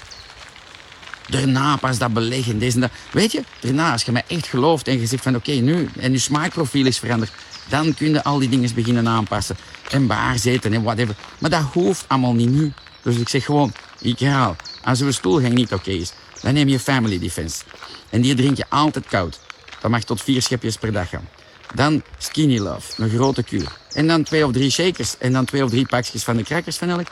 [1.28, 2.90] Daarna pas dat beleggen, deze en dat.
[3.12, 6.12] Weet je, daarna, als je mij echt gelooft en je zegt van, oké, nu, en
[6.12, 7.32] je smaakprofiel is veranderd,
[7.68, 9.56] dan kun je al die dingen beginnen aanpassen.
[9.90, 11.14] En baar zitten en whatever.
[11.38, 12.72] Maar dat hoeft allemaal niet nu.
[13.06, 16.80] Dus ik zeg gewoon, ik herhaal, als uw stoelgang niet oké is, dan neem je
[16.80, 17.62] Family Defense.
[18.10, 19.40] En die drink je altijd koud.
[19.80, 21.28] Dat mag tot vier schepjes per dag gaan.
[21.74, 23.72] Dan Skinny Love, een grote kuur.
[23.92, 25.18] En dan twee of drie shakers.
[25.18, 27.06] En dan twee of drie pakjes van de crackers van elk.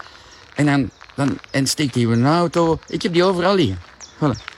[0.55, 2.79] En dan, dan en steekt die in een auto.
[2.89, 3.81] Ik heb die overal liggen.
[4.17, 4.53] Voilà.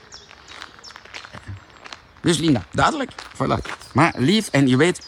[2.21, 3.11] Dus Linda, duidelijk.
[3.11, 3.91] Voilà.
[3.93, 5.07] Maar lief en je weet...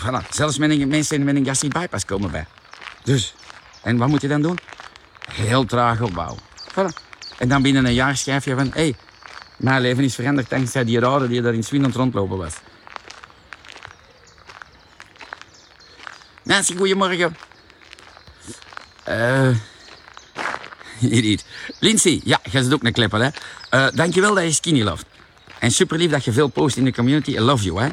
[0.00, 2.46] Voilà, zelfs mensen met een gastric bypass komen bij.
[3.04, 3.34] Dus,
[3.82, 4.58] en wat moet je dan doen?
[5.32, 6.38] Heel traag opbouwen.
[6.72, 7.04] Voilà.
[7.38, 8.66] En dan binnen een jaar schrijf je van...
[8.66, 8.94] Hé, hey,
[9.56, 12.54] mijn leven is veranderd dankzij die rode die daar in Swindon rondlopen was.
[16.42, 17.36] Nancy, goedemorgen.
[19.04, 19.48] Eh...
[20.98, 21.40] hier, hier.
[21.78, 23.30] Lindsay, ja, jij zit ook een klippen, hè.
[23.70, 25.06] Uh, dankjewel dat je skinny loved.
[25.58, 27.30] En super lief dat je veel post in de community.
[27.30, 27.88] I love you, hè.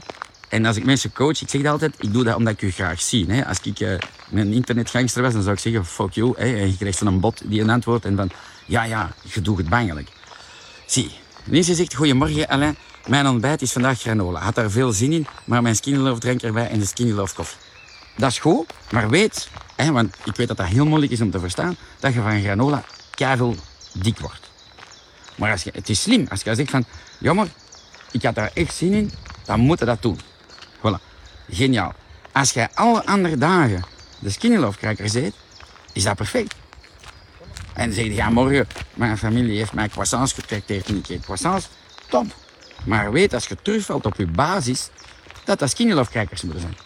[0.50, 2.72] En als ik mensen coach, ik zeg dat altijd, ik doe dat omdat ik je
[2.72, 3.26] graag zie.
[3.32, 3.46] Hè.
[3.46, 3.98] Als ik uh,
[4.42, 6.34] een internetgangster was, dan zou ik zeggen, fuck you.
[6.38, 8.30] En je krijgt zo'n bot die een antwoord en van,
[8.66, 10.10] ja, ja, je doet het bangelijk.
[10.86, 11.12] Zie,
[11.44, 12.78] Lindsay zegt, goedemorgen Alain.
[13.08, 14.40] Mijn ontbijt is vandaag granola.
[14.40, 17.58] Had daar veel zin in, maar mijn skinny love erbij en de skinny love koffie.
[18.18, 21.32] Dat is goed, maar weet, hè, want ik weet dat dat heel moeilijk is om
[21.32, 23.60] te verstaan, dat je van granola keihard
[23.94, 24.52] dik wordt.
[25.36, 26.86] Maar als je, het is slim als je zegt van,
[27.18, 27.48] jammer,
[28.12, 29.12] ik had daar echt zin in,
[29.46, 30.20] dan moet je dat doen.
[30.78, 31.02] Voilà,
[31.50, 31.94] geniaal.
[32.32, 33.84] Als jij alle andere dagen
[34.24, 35.34] de skinny love crackers eet,
[35.94, 36.56] is dat perfect.
[37.74, 41.24] En dan zeg je, ja morgen, mijn familie heeft mij croissants getrakteerd en ik eet
[41.24, 41.70] croissants.
[42.10, 42.26] Top.
[42.86, 44.90] Maar weet, als je terugvalt op je basis,
[45.44, 46.78] dat dat skinny love moeten zijn.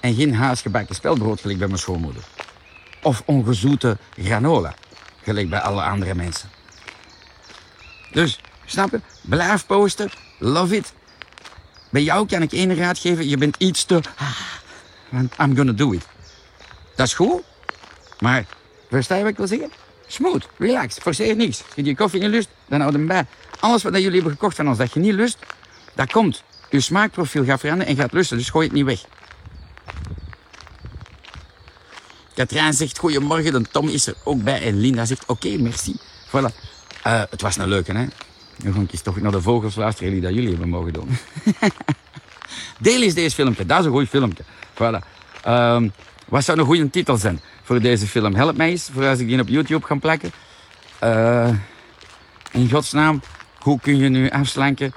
[0.00, 2.22] En geen haasgebakken spelbrood gelijk bij mijn schoonmoeder.
[3.02, 4.74] Of ongezoete granola,
[5.22, 6.50] gelijk bij alle andere mensen.
[8.12, 9.00] Dus, snap je?
[9.20, 10.10] Blijf posten.
[10.38, 10.92] Love it.
[11.90, 13.28] Bij jou kan ik één raad geven.
[13.28, 14.00] Je bent iets te...
[15.08, 16.06] Want I'm gonna do it.
[16.94, 17.42] Dat is goed.
[18.18, 18.44] Maar,
[18.90, 19.70] versta je wat ik wil zeggen?
[20.06, 21.62] Smooth, relax, forceer niks.
[21.64, 23.26] Als je die koffie niet lust, dan houd hem bij.
[23.60, 25.38] Alles wat jullie hebben gekocht van ons dat je niet lust,
[25.94, 26.42] dat komt.
[26.70, 29.04] Je smaakprofiel gaat veranderen en gaat lusten, dus gooi het niet weg.
[32.34, 35.96] Katrijn zegt goedemorgen, dan Tom is er ook bij en Linda zegt oké, merci.
[36.28, 36.54] Voilà.
[37.06, 38.06] Uh, het was een leuke, hè?
[38.56, 41.08] Nu ga ik toch naar de vogels luisteren die dat jullie hebben mogen doen.
[42.78, 44.44] Deel eens deze filmpje, dat is een goed filmpje.
[44.74, 44.98] Voilà.
[45.48, 45.92] Um,
[46.24, 48.34] wat zou een goede titel zijn voor deze film?
[48.34, 50.32] Help mij eens, voor als ik die op YouTube ga plakken.
[51.04, 51.48] Uh,
[52.52, 53.20] in godsnaam,
[53.58, 54.94] hoe kun je nu afslanken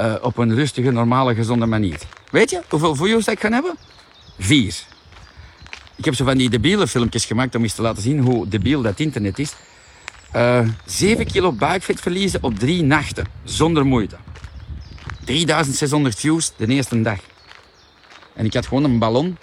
[0.00, 1.98] uh, op een rustige, normale, gezonde manier?
[2.30, 3.76] Weet je hoeveel views ik ga hebben?
[4.38, 4.74] Vier.
[5.96, 8.82] Ik heb zo van die debiele filmpjes gemaakt om eens te laten zien hoe debiel
[8.82, 9.52] dat internet is.
[10.34, 14.16] Uh, eh, 7 kilo buikvet verliezen op drie nachten, zonder moeite.
[15.24, 17.18] 3600 views de eerste dag.
[18.34, 19.36] En ik had gewoon een ballon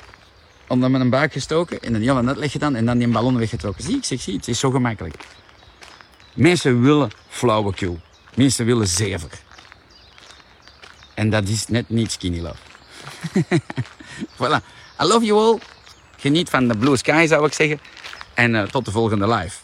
[0.67, 3.83] onder mijn buik gestoken en een hele net gedaan en dan die ballon weggetrokken.
[3.83, 5.15] Zie ik, zeg, zie, het is zo gemakkelijk.
[6.33, 7.99] Mensen willen flauwekul.
[8.35, 9.29] Mensen willen zever.
[11.13, 12.57] En dat is net niet skinny love.
[14.39, 14.61] voilà.
[15.01, 15.59] I love you all.
[16.17, 17.79] Geniet van de blue sky, zou ik zeggen.
[18.33, 19.57] En uh, tot de volgende live.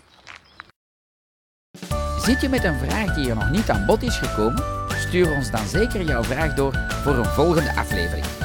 [2.21, 4.63] Zit je met een vraag die er nog niet aan bod is gekomen?
[5.07, 6.73] Stuur ons dan zeker jouw vraag door
[7.03, 8.38] voor een volgende aflevering.